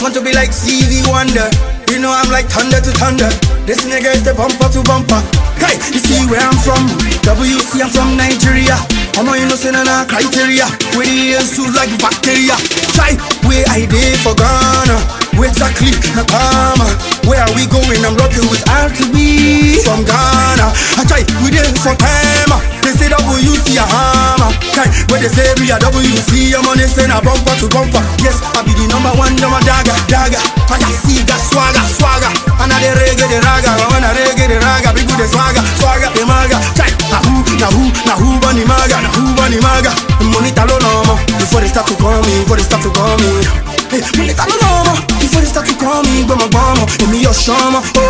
Want 0.00 0.16
to 0.16 0.24
be 0.24 0.32
like 0.32 0.48
Stevie 0.48 1.04
Wonder. 1.12 1.44
You 1.92 2.00
know 2.00 2.08
I'm 2.08 2.32
like 2.32 2.48
thunder 2.48 2.80
to 2.80 2.92
thunder. 2.96 3.28
This 3.68 3.84
nigga 3.84 4.16
is 4.16 4.24
the 4.24 4.32
bumper 4.32 4.72
to 4.72 4.80
bumper. 4.88 5.20
Hey, 5.60 5.76
you 5.92 6.00
see 6.00 6.24
where 6.24 6.40
I'm 6.40 6.56
from? 6.64 6.88
WC, 7.20 7.84
I'm 7.84 7.92
from 7.92 8.16
Nigeria. 8.16 8.80
I'm 9.20 9.28
on 9.28 9.36
you 9.36 9.44
know 9.44 9.60
saying 9.60 9.76
na 9.76 10.08
criteria. 10.08 10.64
Where 10.96 11.04
the 11.04 11.36
ears 11.36 11.52
like 11.76 11.92
bacteria. 12.00 12.56
Try 12.96 13.12
where 13.44 13.68
I 13.68 13.84
did 13.84 14.16
for 14.24 14.32
Ghana. 14.32 14.96
Where 15.36 15.52
exactly 15.52 15.92
Nakama? 16.16 16.88
Where 17.28 17.44
are 17.44 17.52
we 17.52 17.68
going? 17.68 18.00
I'm 18.00 18.16
rocking 18.16 18.48
with 18.48 18.64
R2Bees 18.72 19.84
from 19.84 20.08
Ghana. 20.08 20.72
I 20.96 21.04
try 21.04 21.28
we 21.44 21.52
did 21.52 21.76
for 21.76 21.92
time. 22.00 22.69
Say 23.00 23.08
WC 23.08 23.80
a 23.80 23.88
ah, 23.88 24.36
hammer. 24.36 24.52
Kai, 24.76 24.84
where 25.08 25.24
they 25.24 25.32
say 25.32 25.48
we 25.56 25.72
are 25.72 25.80
WC, 25.80 26.52
on 26.52 26.76
this 26.76 27.00
and 27.00 27.08
a 27.08 27.16
bumper 27.24 27.56
to 27.56 27.66
bumper. 27.72 28.04
Yes, 28.20 28.36
I 28.52 28.60
be 28.60 28.76
the 28.76 28.92
number 28.92 29.08
one, 29.16 29.32
number 29.40 29.56
dagger, 29.64 29.96
dagger. 30.04 30.36
I 30.68 30.76
see 31.00 31.24
that 31.24 31.40
swagger, 31.40 31.80
swagger. 31.96 32.28
And 32.60 32.68
I 32.68 32.76
the 32.76 32.92
reggae, 33.00 33.24
the 33.24 33.40
raga. 33.40 33.72
When 33.88 34.04
oh, 34.04 34.08
I 34.08 34.12
reggae, 34.20 34.52
the 34.52 34.60
raga, 34.60 34.92
people 34.92 35.16
the 35.16 35.24
swagger, 35.32 35.64
swagger, 35.80 36.12
the 36.12 36.28
maga. 36.28 36.60
Chai, 36.76 36.92
na 37.08 37.24
who, 37.24 37.40
na 37.56 37.68
who, 37.72 37.88
na 38.04 38.14
who, 38.20 38.36
bunny 38.36 38.68
maga, 38.68 39.00
na 39.00 39.08
who, 39.16 39.32
bunny 39.32 39.56
maga. 39.64 39.96
Money 40.20 40.52
talo 40.52 40.76
no 40.84 41.16
before 41.40 41.60
they 41.64 41.68
start 41.72 41.88
to 41.88 41.96
call 41.96 42.20
me, 42.28 42.44
before 42.44 42.56
they 42.60 42.62
start 42.68 42.82
to 42.84 42.90
call 42.92 43.16
me. 43.16 43.30
Hey, 43.88 44.04
money 44.20 44.36
talo 44.36 44.52
no 44.60 44.92
before 45.20 45.40
they 45.40 45.48
start 45.48 45.66
to 45.66 45.74
call 45.80 46.02
me, 46.04 46.22
gbọmọ 46.28 46.46
gbọmọ, 46.52 46.84
èmi 47.02 47.18
yọ 47.24 47.32
sọmọ, 47.32 47.78
owó 47.96 48.09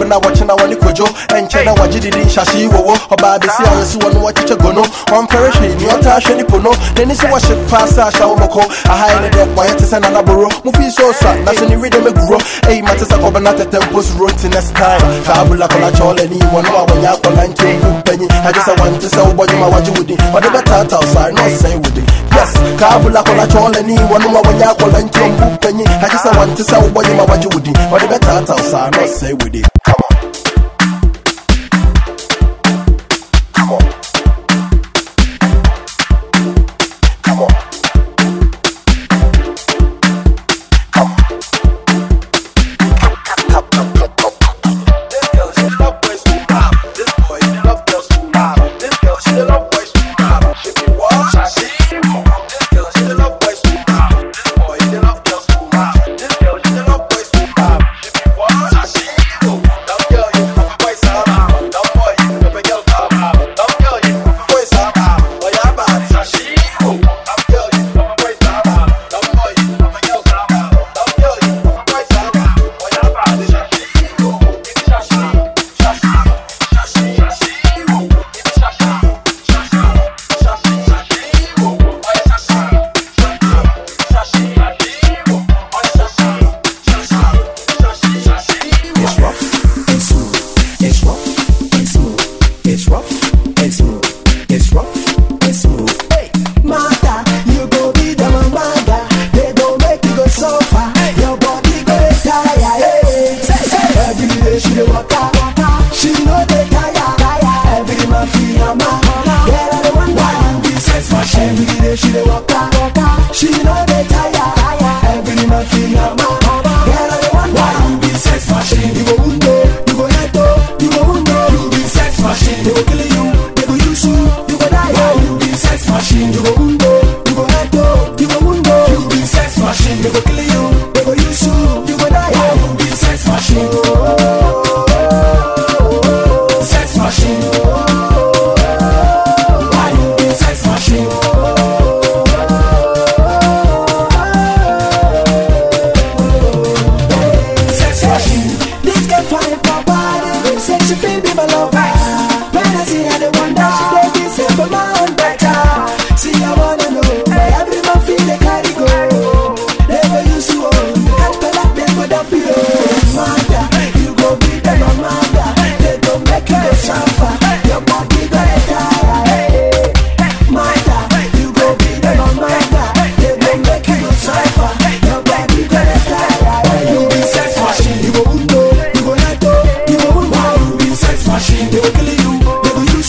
ɔbɛ 0.00 0.08
na 0.08 0.16
wɔkye 0.18 0.46
na 0.46 0.54
wɔne 0.56 0.76
kwadwo 0.80 1.06
ɛnkyɛ 1.28 1.64
na 1.64 1.72
wagye 1.74 2.00
didi 2.00 2.18
nhyɛhye 2.24 2.58
yi 2.60 2.68
wɔwɔ 2.68 2.94
ɔbaa 3.10 3.38
bɛsi 3.38 3.62
a 3.64 3.70
yɛsi 3.76 3.96
wɔ 4.00 4.14
no 4.14 4.20
wɔkyekyɛ 4.20 4.56
go 4.62 4.70
no 4.72 4.82
ɔmfɛre 5.12 5.50
hwee 5.56 5.74
ne 5.76 5.86
ɔtaa 5.92 6.18
hwɛ 6.20 6.36
ne 6.36 6.44
po 6.44 6.58
no 6.58 6.70
n'ani 6.96 7.14
sɛ 7.14 7.28
wɔhye 7.30 7.54
paa 7.68 7.86
sɛ 7.86 8.08
ahyɛ 8.08 8.24
wo 8.28 8.36
mɔkɔ 8.36 8.62
ahae 8.88 9.20
ne 9.20 9.28
dɛ 9.28 9.42
wɔyɛ 9.54 9.76
te 9.78 9.84
sɛ 9.84 10.00
nanaboro 10.00 10.48
mu 10.64 10.72
fii 10.72 10.88
sɛ 10.88 11.02
ɔsa 11.10 11.44
na 11.44 11.52
sɛ 11.52 11.68
ne 11.68 11.76
wedɛ 11.76 12.00
mɛgurɔ 12.00 12.38
ɛyi 12.68 12.82
mate 12.82 13.04
sɛ 13.04 13.16
kɔbɛ 13.20 13.42
na 13.42 13.52
tɛtɛ 13.52 13.78
mpo 13.90 14.00
suro 14.02 14.26
nti 14.28 14.48
next 14.54 14.74
time. 14.74 15.00
Kaabula 15.24 15.68
kɔlakyɛ 15.68 16.04
ɔlani 16.10 16.38
wɔ 16.52 16.62
no 16.64 16.76
a 16.76 16.86
wɔnyɛ 16.86 17.08
akɔla 17.14 17.44
nkyɛ 17.52 17.68
mu 17.82 18.00
panyin 18.02 18.30
agye 18.48 18.60
sɛ 18.62 18.72
wɔnte 18.80 19.08
sɛ 19.14 19.20
wobɔdwoma 19.28 19.66
wagye 19.72 19.90
wo 19.96 20.02
din 20.02 20.16
ɔde 20.32 20.48
bɛtaataw 20.54 21.04
sare 21.12 21.32
na 21.32 21.42
ɔsɛe 21.42 21.74
wo 21.76 21.90
din 21.94 22.06
yes. 22.40 22.52
Kabula 22.80 23.22
kola 23.22 23.46
chole 23.46 23.82
ni 23.82 23.98
wanuma 24.12 24.40
wanya 24.40 24.74
kola 24.74 24.98
nchombu 25.00 25.46
penyi 25.60 25.84
hakisa 26.00 26.30
wantisa 26.30 26.78
ubonye 26.78 27.14
mawajudi 27.14 27.72
odibeta 27.92 28.32
hata 28.32 28.54
usano 28.54 29.06
say 29.20 29.32
with 29.32 29.54
it 29.54 29.66
come 29.84 29.96
on. 30.09 30.09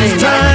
It's 0.00 0.22
time. 0.22 0.47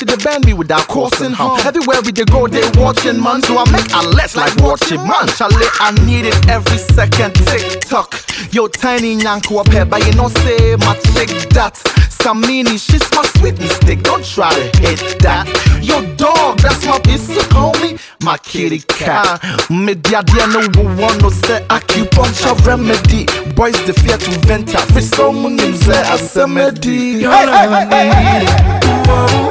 to 0.00 0.06
the 0.06 0.16
band 0.24 0.46
me 0.46 0.54
without 0.54 0.88
causing 0.88 1.30
harm. 1.32 1.60
Everywhere 1.60 2.00
we 2.00 2.12
go, 2.12 2.48
they 2.48 2.64
watching 2.80 3.20
man, 3.22 3.42
so 3.42 3.58
I 3.58 3.70
make 3.70 3.92
a 3.92 4.00
less 4.16 4.34
like 4.34 4.56
watching 4.56 5.02
man. 5.04 5.28
Charlie, 5.36 5.68
I 5.78 5.92
need 6.06 6.24
it 6.24 6.48
every 6.48 6.78
second. 6.78 7.34
Tick 7.34 7.80
tock, 7.80 8.16
yo 8.50 8.66
tiny 8.66 9.16
nyanko 9.16 9.60
up 9.60 9.68
here, 9.68 9.84
but 9.84 10.00
you 10.06 10.14
know 10.14 10.28
say 10.28 10.76
my 10.76 10.96
trick. 11.12 11.28
that. 11.52 11.76
Samini, 12.20 12.76
she's 12.80 13.04
my 13.12 13.24
sweet 13.36 13.58
mistake. 13.58 14.02
Don't 14.02 14.24
try 14.24 14.52
to 14.52 14.64
hit 14.80 15.20
that. 15.20 15.44
Yo 15.82 16.00
dog, 16.16 16.58
that's 16.60 16.84
my 16.86 16.98
pizza, 17.00 17.40
homie. 17.52 18.00
My 18.22 18.38
kitty 18.38 18.80
cat. 18.80 19.40
Media, 19.70 20.22
dear, 20.22 20.46
no 20.48 20.60
one 20.96 21.18
no 21.18 21.28
say 21.28 21.60
acupuncture 21.68 22.56
remedy. 22.66 23.24
Boys, 23.52 23.76
the 23.84 23.92
fear 23.92 24.16
to 24.16 24.30
venture. 24.46 24.78
so 24.78 25.32
someone, 25.32 25.58
say 25.58 26.00
a 26.08 26.46
remedy. 26.46 27.20
Hey, 27.20 27.28
hey, 27.28 27.68
hey, 27.68 27.86
hey, 27.90 28.10
hey, 28.10 28.44
hey. 28.46 29.49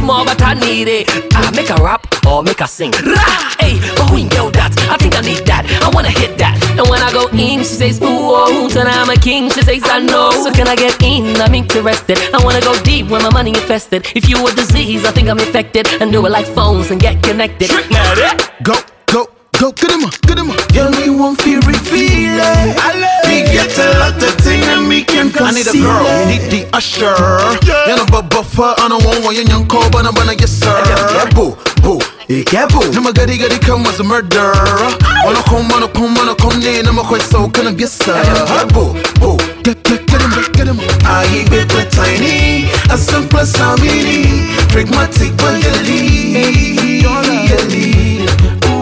More, 0.00 0.24
but 0.24 0.40
I 0.40 0.54
need 0.54 0.86
it. 0.86 1.08
I 1.34 1.50
make 1.50 1.70
a 1.70 1.82
rap 1.82 2.06
or 2.26 2.42
make 2.42 2.60
a 2.60 2.68
sing. 2.68 2.92
Rah! 2.92 3.54
Hey, 3.58 3.80
but 3.96 4.08
who 4.08 4.16
ain't 4.18 4.30
get 4.30 4.52
that? 4.54 4.70
I 4.88 4.96
think 4.96 5.16
I 5.16 5.20
need 5.20 5.44
that. 5.46 5.66
I 5.82 5.90
wanna 5.92 6.10
hit 6.10 6.38
that. 6.38 6.54
And 6.78 6.86
when 6.88 7.02
I 7.02 7.10
go 7.12 7.26
in, 7.28 7.58
she 7.60 7.74
says, 7.82 8.00
ooh, 8.00 8.06
oh, 8.06 8.68
then 8.68 8.86
I'm 8.86 9.10
a 9.10 9.16
king. 9.16 9.50
She 9.50 9.62
says, 9.62 9.82
I 9.86 9.98
know. 9.98 10.30
So 10.30 10.52
can 10.52 10.68
I 10.68 10.76
get 10.76 11.02
in? 11.02 11.40
I'm 11.40 11.54
interested. 11.54 12.18
I 12.32 12.44
wanna 12.44 12.60
go 12.60 12.80
deep 12.82 13.08
when 13.08 13.22
my 13.22 13.30
money 13.30 13.50
infested. 13.50 14.06
If 14.14 14.28
you 14.28 14.46
a 14.46 14.52
disease, 14.54 15.04
I 15.04 15.10
think 15.10 15.28
I'm 15.28 15.38
infected. 15.38 15.88
And 16.00 16.12
do 16.12 16.24
it 16.26 16.30
like 16.30 16.46
phones 16.46 16.90
and 16.90 17.00
get 17.00 17.22
connected. 17.22 17.70
Go, 17.70 18.74
go, 18.74 18.93
go, 19.58 19.72
get 19.72 19.90
him 19.90 20.04
up, 20.04 20.14
get 20.22 20.38
him 20.38 20.50
up. 20.50 20.60
Girl, 20.72 20.90
me 20.90 21.10
want 21.10 21.40
feel 21.40 21.60
reveal 21.62 22.38
it. 22.38 23.52
Get 23.52 23.78
a 23.78 23.98
lot 23.98 24.16
of 24.16 24.34
things 24.42 24.66
and 24.66 24.88
me 24.88 25.04
can 25.04 25.30
I 25.38 25.50
need 25.52 25.66
a 25.66 25.72
girl, 25.72 26.06
it. 26.06 26.26
need 26.26 26.44
the 26.50 26.62
usher. 26.74 27.14
You 27.86 27.96
know, 27.96 28.06
but 28.10 28.30
buffer, 28.30 28.74
I 28.78 28.88
don't 28.88 29.04
want 29.04 29.24
one, 29.24 29.34
young 29.34 29.66
call, 29.66 29.88
but 29.90 30.06
I'm 30.06 30.14
gonna 30.14 30.34
get 30.34 30.48
sir. 30.48 30.74
Boo, 31.34 31.56
boo, 31.82 31.98
it 32.28 32.46
get 32.50 32.70
boo. 32.70 32.90
No, 32.92 33.00
my 33.00 33.12
goody 33.12 33.38
goody 33.38 33.58
come 33.58 33.86
as 33.86 34.00
a 34.00 34.04
murderer. 34.04 34.54
Wanna 35.24 35.42
come, 35.46 35.68
wanna 35.68 35.88
come, 35.88 36.14
wanna 36.14 36.34
come, 36.34 36.58
I'm 36.62 36.98
a 36.98 37.02
quite 37.02 37.22
so 37.22 37.48
can 37.48 37.66
I 37.68 37.72
get 37.74 37.90
sir. 37.90 38.14
Boo, 38.74 38.94
boo, 39.20 39.38
get, 39.62 39.82
get, 39.84 40.06
get 40.06 40.20
him, 40.20 40.32
get 40.52 40.66
him. 40.66 40.78
I 41.06 41.46
be 41.46 41.62
tiny, 41.94 42.70
a 42.90 42.98
simple 42.98 43.46
samini, 43.46 44.50
pragmatic 44.70 45.36
but 45.38 45.62
yelly, 45.62 46.42
yelly. 47.48 48.73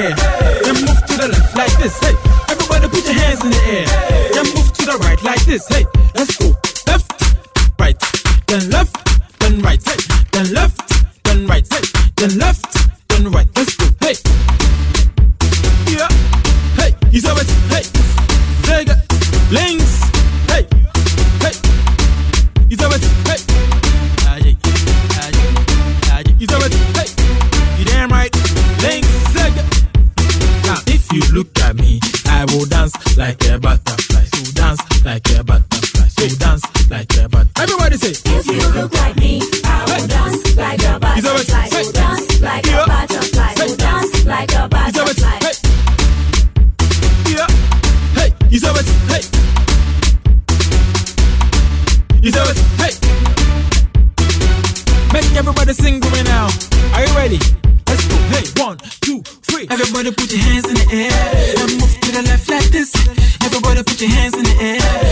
Air 0.00 0.16
and 0.66 0.76
move 0.80 1.00
to 1.06 1.14
the 1.20 1.28
left 1.28 1.56
like 1.56 1.76
this. 1.78 1.98
Hey, 2.00 2.14
everybody 2.48 2.88
put 2.88 3.04
your 3.04 3.14
hands 3.14 3.44
in 3.44 3.50
the 3.50 3.62
air 3.76 3.86
and 4.38 4.46
move 4.54 4.72
to 4.72 4.82
the 4.86 4.96
right 5.04 5.22
like 5.22 5.44
this. 5.44 5.68
Hey, 5.68 5.84
let's 6.14 6.36
go. 6.36 6.48
Left, 6.86 7.10
right, 7.78 7.98
then 8.46 8.70
left, 8.70 8.94
then 9.40 9.60
right. 9.60 9.82
Hey, 9.82 10.00
then 10.32 10.54
left, 10.54 11.24
then 11.24 11.46
right. 11.46 11.66
Hey, 11.68 11.84
then 12.16 12.38
left, 12.38 12.64
then 13.08 13.30
right. 13.30 13.48
Let's 13.56 13.76
go. 13.76 13.86
Hey. 14.00 14.69
I 32.40 32.44
will 32.46 32.64
dance 32.64 32.96
like 33.18 33.44
a 33.50 33.58
butterfly. 33.58 34.24
So 34.24 34.52
dance 34.52 35.04
like 35.04 35.28
a 35.36 35.44
butterfly. 35.44 36.08
So 36.08 36.26
dance 36.38 36.64
like 36.88 37.14
a 37.18 37.28
butterfly. 37.28 37.62
Everybody 37.62 37.96
say. 37.98 38.16
If 38.32 38.46
you 38.46 38.80
look 38.80 38.94
like 38.94 39.16
me, 39.16 39.42
I 39.62 39.84
will 39.84 40.06
dance 40.08 40.56
like 40.56 40.82
a 40.82 40.98
butterfly. 40.98 41.66
So 41.68 41.92
dance 41.92 42.40
like 42.40 42.66
a 42.66 42.86
butterfly. 42.88 43.52
So 43.60 43.76
dance 43.76 44.24
like 44.24 44.52
a 44.54 44.68
butterfly. 44.68 45.38
Yeah. 47.28 47.46
Hey, 48.16 48.32
you 48.48 48.58
saw 48.58 48.72
it. 48.72 48.88
Hey. 49.12 49.20
You 52.22 52.32
saw 52.32 52.48
it. 52.48 52.56
Hey. 52.80 52.96
Make 55.12 55.36
everybody 55.36 55.74
sing 55.74 56.00
with 56.00 56.12
me 56.14 56.22
now. 56.22 56.48
Are 56.94 57.04
you 57.04 57.14
ready? 57.14 57.38
Let's 57.86 58.08
go. 58.08 58.16
Hey, 58.32 58.44
one, 58.64 58.78
two, 59.02 59.20
three. 59.44 59.66
Everybody 59.68 60.10
put 60.12 60.32
your 60.32 60.40
hands 60.40 60.66
in 60.66 60.74
the 60.76 60.86
air 60.90 61.29
your 64.00 64.10
hands 64.12 64.34
in 64.34 64.44
the 64.44 64.56
air 64.62 65.09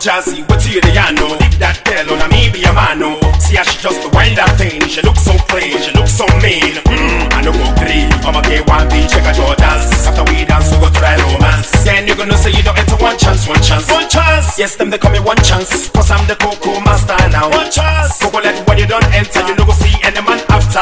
Jazzy, 0.00 0.48
what 0.48 0.64
you 0.64 0.80
the 0.80 0.96
know? 1.12 1.36
Leave 1.44 1.60
that 1.60 1.84
girl 1.84 2.16
on 2.16 2.24
a 2.24 2.28
me 2.32 2.48
be 2.48 2.64
a 2.64 2.72
man, 2.72 3.04
no. 3.04 3.20
See 3.36 3.60
how 3.60 3.68
she 3.68 3.76
just 3.84 4.00
wind 4.16 4.32
that 4.40 4.56
thing. 4.56 4.80
She 4.88 5.04
look 5.04 5.20
so 5.20 5.36
plain, 5.44 5.76
she 5.76 5.92
look 5.92 6.08
so 6.08 6.24
mean. 6.40 6.80
Mmm, 6.88 7.28
I 7.36 7.44
no 7.44 7.52
go 7.52 7.60
agree. 7.76 8.08
I'ma 8.24 8.40
get 8.48 8.64
one 8.64 8.88
beat, 8.88 9.12
check 9.12 9.28
out 9.28 9.36
your 9.36 9.52
dance. 9.60 10.08
After 10.08 10.24
we 10.32 10.48
dance, 10.48 10.72
we 10.72 10.80
go 10.80 10.88
try 10.96 11.20
romance. 11.20 11.84
Then 11.84 12.08
you 12.08 12.16
gonna 12.16 12.40
say 12.40 12.48
you 12.48 12.64
don't 12.64 12.80
enter 12.80 12.96
one 12.96 13.20
chance, 13.20 13.44
one 13.44 13.60
chance, 13.60 13.92
one 13.92 14.08
chance. 14.08 14.56
Yes, 14.56 14.80
them 14.80 14.88
they 14.88 14.96
call 14.96 15.12
me 15.12 15.20
one 15.20 15.36
chance. 15.44 15.92
Cause 15.92 16.08
I'm 16.08 16.24
the 16.24 16.36
cocoa 16.40 16.80
master 16.80 17.20
now. 17.28 17.52
One 17.52 17.68
chance. 17.68 18.24
Coco 18.24 18.40
let 18.40 18.56
when 18.64 18.80
you 18.80 18.88
don't 18.88 19.04
enter, 19.12 19.44
you 19.44 19.52
no 19.52 19.68
go 19.68 19.76
see 19.76 19.92
any 20.00 20.24
man 20.24 20.40
after. 20.48 20.80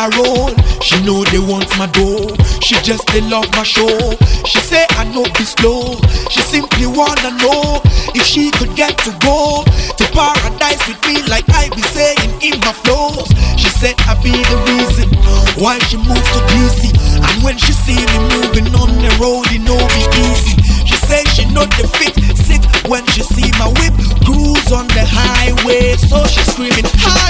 She 0.08 1.04
know 1.04 1.24
they 1.26 1.40
want 1.40 1.68
my 1.78 1.88
dough. 1.92 2.32
She 2.64 2.76
just 2.80 3.06
they 3.12 3.20
love 3.22 3.50
my 3.52 3.64
show. 3.64 4.16
She 4.48 4.60
say 4.60 4.86
I 4.92 5.04
know 5.12 5.24
be 5.36 5.44
slow. 5.44 6.00
She 6.32 6.40
simply 6.42 6.88
wanna 6.88 7.36
know 7.44 7.82
if 8.16 8.24
she 8.24 8.50
could 8.52 8.74
get 8.76 8.98
to 9.04 9.12
go 9.20 9.64
to 9.68 10.04
paradise 10.16 10.80
with 10.88 11.00
me 11.08 11.20
like 11.28 11.44
I 11.50 11.68
be 11.76 11.82
saying 11.92 12.40
in 12.40 12.56
my 12.62 12.72
flows. 12.72 13.28
She 13.60 13.68
said 13.68 13.96
I 14.08 14.16
be 14.24 14.32
the 14.32 14.58
reason 14.72 15.10
why 15.60 15.78
she 15.92 15.98
moves 15.98 16.30
to 16.32 16.40
greasy. 16.56 16.96
And 17.20 17.44
when 17.44 17.58
she 17.58 17.74
see 17.74 18.00
me 18.00 18.18
moving 18.32 18.72
on 18.80 18.96
the 19.04 19.12
road, 19.20 19.52
it 19.52 19.60
know 19.68 19.76
be 19.92 20.04
easy. 20.24 20.56
She 20.88 20.96
say 21.04 21.24
she 21.36 21.44
not 21.52 21.68
the 21.76 21.88
fit 22.00 22.16
sit 22.48 22.64
when 22.88 23.04
she 23.12 23.24
see 23.24 23.52
my 23.60 23.68
whip 23.76 23.92
cruise 24.24 24.72
on 24.72 24.88
the 24.96 25.04
highway. 25.04 25.98
So 26.00 26.24
she 26.28 26.40
screaming, 26.48 26.88
Hi 27.04 27.27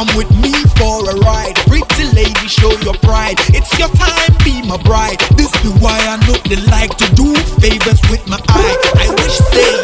Come 0.00 0.16
with 0.16 0.30
me 0.40 0.50
for 0.80 1.10
a 1.10 1.14
ride. 1.16 1.56
Pretty 1.68 2.04
lady, 2.16 2.48
show 2.48 2.70
your 2.80 2.94
pride. 3.04 3.36
It's 3.52 3.78
your 3.78 3.90
time, 3.90 4.32
be 4.42 4.66
my 4.66 4.78
bride. 4.82 5.20
This 5.36 5.52
be 5.60 5.68
why 5.68 5.98
I 6.00 6.16
know 6.26 6.38
they 6.48 6.56
like 6.72 6.96
to 6.96 7.14
do 7.14 7.34
favors 7.60 8.00
with 8.08 8.26
my 8.26 8.40
eye. 8.48 8.76
I 8.96 9.10
wish 9.10 9.36
say 9.52 9.79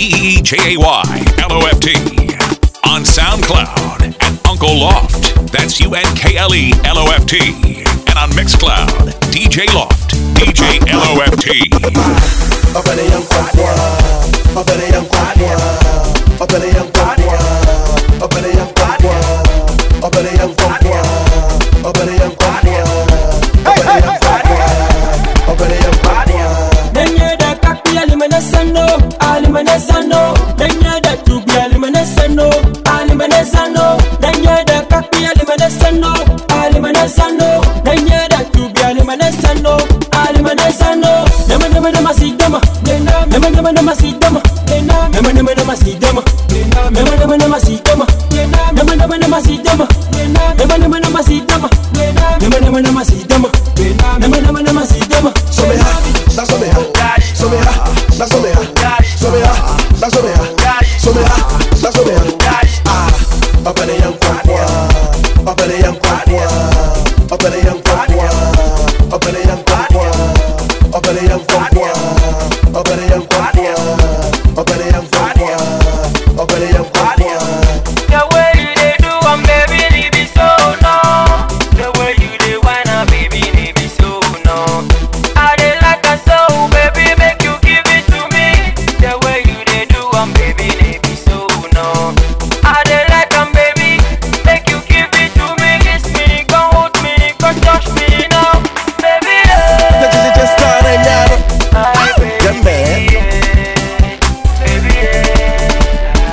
E 0.00 0.38
E 0.38 0.40
J 0.40 0.56
A 0.56 0.78
Y 0.78 1.24
L 1.40 1.52
O 1.52 1.60
F 1.66 1.78
T. 1.78 1.92
On 2.88 3.02
SoundCloud 3.02 4.16
at 4.18 4.32
Unkle 4.44 4.80
Loft. 4.80 5.34
That's 5.52 5.78
U 5.78 5.94
N 5.94 6.16
K 6.16 6.38
L 6.38 6.54
E 6.54 6.72
L 6.84 6.96
O 6.96 7.10
F 7.10 7.26
T. 7.26 7.36
And 8.08 8.16
on 8.18 8.30
Mixcloud, 8.30 9.12
DJ 9.30 9.66
Loft, 9.74 10.12
DJ 10.36 10.80
L 10.88 11.02
O 11.04 11.20
F 11.20 11.36
T. 11.36 11.68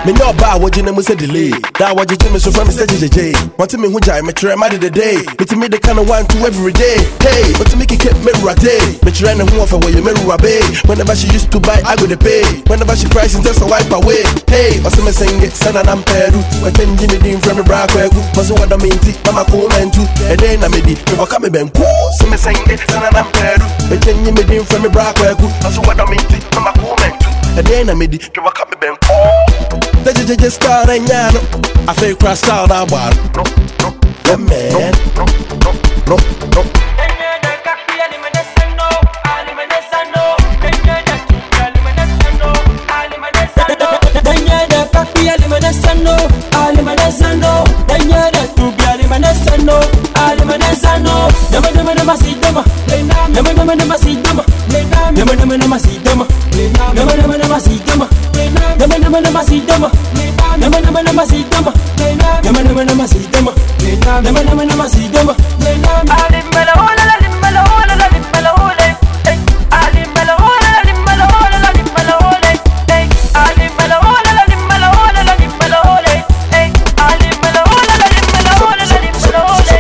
Me 0.08 0.16
know 0.16 0.32
about 0.32 0.64
what 0.64 0.72
you 0.80 0.88
know, 0.88 0.96
say 1.04 1.20
delay. 1.20 1.52
That 1.84 1.92
what 1.92 2.08
you 2.08 2.16
me 2.32 2.40
so 2.40 2.48
from 2.48 2.72
Mr. 2.72 2.88
JJ. 2.88 3.60
Want 3.60 3.68
to 3.68 3.78
me 3.78 3.92
who 3.92 4.00
jai 4.00 4.24
me 4.24 4.32
try 4.32 4.56
my 4.56 4.72
the 4.72 4.88
day. 4.88 5.20
Me 5.36 5.44
to 5.44 5.56
me 5.60 5.68
the 5.68 5.84
kind 5.84 6.00
of 6.00 6.08
one 6.08 6.24
to 6.32 6.48
every 6.48 6.72
day. 6.72 7.04
Hey, 7.20 7.52
but 7.60 7.68
to 7.68 7.76
make 7.76 7.92
it 7.92 8.00
keep 8.00 8.16
me 8.24 8.32
day. 8.56 8.80
Me 9.04 9.12
try 9.12 9.36
and 9.36 9.44
who 9.44 9.68
for 9.68 9.76
where 9.84 9.92
you 9.92 10.00
me 10.00 10.16
bay. 10.40 10.64
Whenever 10.88 11.12
she 11.12 11.28
used 11.36 11.52
to 11.52 11.60
buy, 11.60 11.84
I 11.84 12.00
go 12.00 12.08
to 12.08 12.16
pay. 12.16 12.40
Whenever 12.72 12.96
she 12.96 13.12
and 13.12 13.44
just 13.44 13.60
a 13.60 13.68
wipe 13.68 13.92
away. 13.92 14.24
Hey, 14.48 14.80
what's 14.80 14.96
me 14.96 15.12
saying 15.12 15.44
it? 15.44 15.52
Sana 15.52 15.84
nam 15.84 16.00
peru. 16.08 16.40
When 16.64 16.72
ten 16.72 16.96
Jimmy 16.96 17.20
Dean 17.20 17.44
from 17.44 17.60
the 17.60 17.68
bra 17.68 17.84
kwegu. 17.92 18.24
What's 18.32 18.48
what 18.48 18.72
I 18.72 18.80
mean? 18.80 18.96
Mama 19.28 19.44
cool 19.52 19.68
man 19.76 19.92
too. 19.92 20.08
And 20.32 20.40
then 20.40 20.64
I 20.64 20.72
made 20.72 20.88
it. 20.88 21.04
Me 21.12 21.20
walk 21.20 21.36
me 21.44 21.52
ben 21.52 21.68
cool. 21.76 22.08
So 22.16 22.32
me 22.32 22.40
saying 22.40 22.64
it. 22.72 22.80
Sana 22.88 23.12
nam 23.12 23.28
peru. 23.36 23.68
When 23.92 24.00
ten 24.00 24.24
Jimmy 24.24 24.48
Dean 24.48 24.64
from 24.64 24.88
the 24.88 24.90
bra 24.90 25.12
kwegu. 25.20 25.52
What's 25.68 25.76
what 25.84 26.00
I 26.00 26.08
mean? 26.08 26.24
Mama 26.56 26.72
cool 26.80 26.96
too. 26.96 27.12
And 27.20 27.20
then 27.20 27.37
i 27.58 27.84
na 27.84 27.96
medi 27.96 28.18
dwamaka 28.34 28.66
me 28.70 28.76
bɛnkɔ 28.82 30.06
na 30.06 30.12
gyegyegye 30.12 30.50
star 30.52 30.86
na 30.86 30.98
nyaa 30.98 31.32
no 31.34 31.40
afei 31.88 32.14
kora 32.20 32.36
star 32.36 32.68
no 32.68 32.76
abaa 32.76 33.10
no 33.36 33.44
ɛmɛn 34.32 34.94
no 35.18 35.26
no 36.08 36.64
Alimanazano, 45.58 46.16
Alimanazano, 46.54 47.64
Danyada 47.88 48.44
to 48.56 48.72
be 48.72 48.84
Alimanazano, 48.84 49.78
Alimanazano, 50.14 51.30
Namanamasi 51.52 52.40
Dama, 52.42 52.64
Lena, 52.88 53.14
Namanamasi 53.30 54.22
Dama, 54.24 54.44
Lena, 54.70 55.12
Namanamasi 55.12 56.04
Dama, 56.04 56.26
Lena, 56.54 56.94
Namanamasi 56.94 57.24
Dama, 57.24 57.34
Lena, 57.34 57.37
nama 59.22 59.30
nama 59.30 59.44
si 59.44 59.62
dama 59.62 59.90
Nama 60.60 60.80
nama 60.82 61.02
nama 61.04 61.26
si 61.26 61.44
dama 61.50 61.74
Nama 62.44 62.64
nama 62.64 62.84
nama 62.86 63.08
si 63.08 63.20
dama 63.32 63.52
Nama 64.24 64.44
nama 64.44 64.66
nama 64.66 64.90
si 64.90 65.08
dama 65.10 65.34
Alimbala 66.08 66.74
ola 66.78 67.04
la 67.10 67.16
limbala 67.22 67.62
ola 67.66 67.96
la 67.96 68.08
limbala 68.14 68.52
ole 68.62 68.88
Ey, 69.26 69.40
Alimbala 69.72 70.36
ola 70.38 70.70
la 70.76 70.82
limbala 70.86 71.26
ola 71.42 71.58
la 71.66 71.72
limbala 71.74 72.16
ole 72.30 72.52
Ey, 72.94 73.10
Alimbala 73.34 73.98
ola 74.00 74.32
la 74.38 74.44
limbala 74.52 74.88
ola 75.02 75.22
la 75.24 75.34
limbala 75.42 75.80
ole 75.94 76.14
Ey, 76.54 76.70
Alimbala 77.08 77.62
ola 77.74 77.94
la 78.02 78.08
limbala 78.14 78.52
ola 78.70 78.86
la 78.86 78.98
limbala 79.02 79.40
ole 79.50 79.78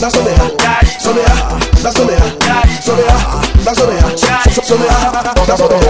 That's 0.00 0.16
what 0.16 0.24
they 0.24 0.34
have. 0.34 0.52
So 1.00 1.12
they 1.12 1.24
are. 1.24 1.60
That's 1.82 1.98
what 1.98 2.06
they 2.06 2.16
have. 2.16 2.34
So 4.64 5.68
they 5.68 5.83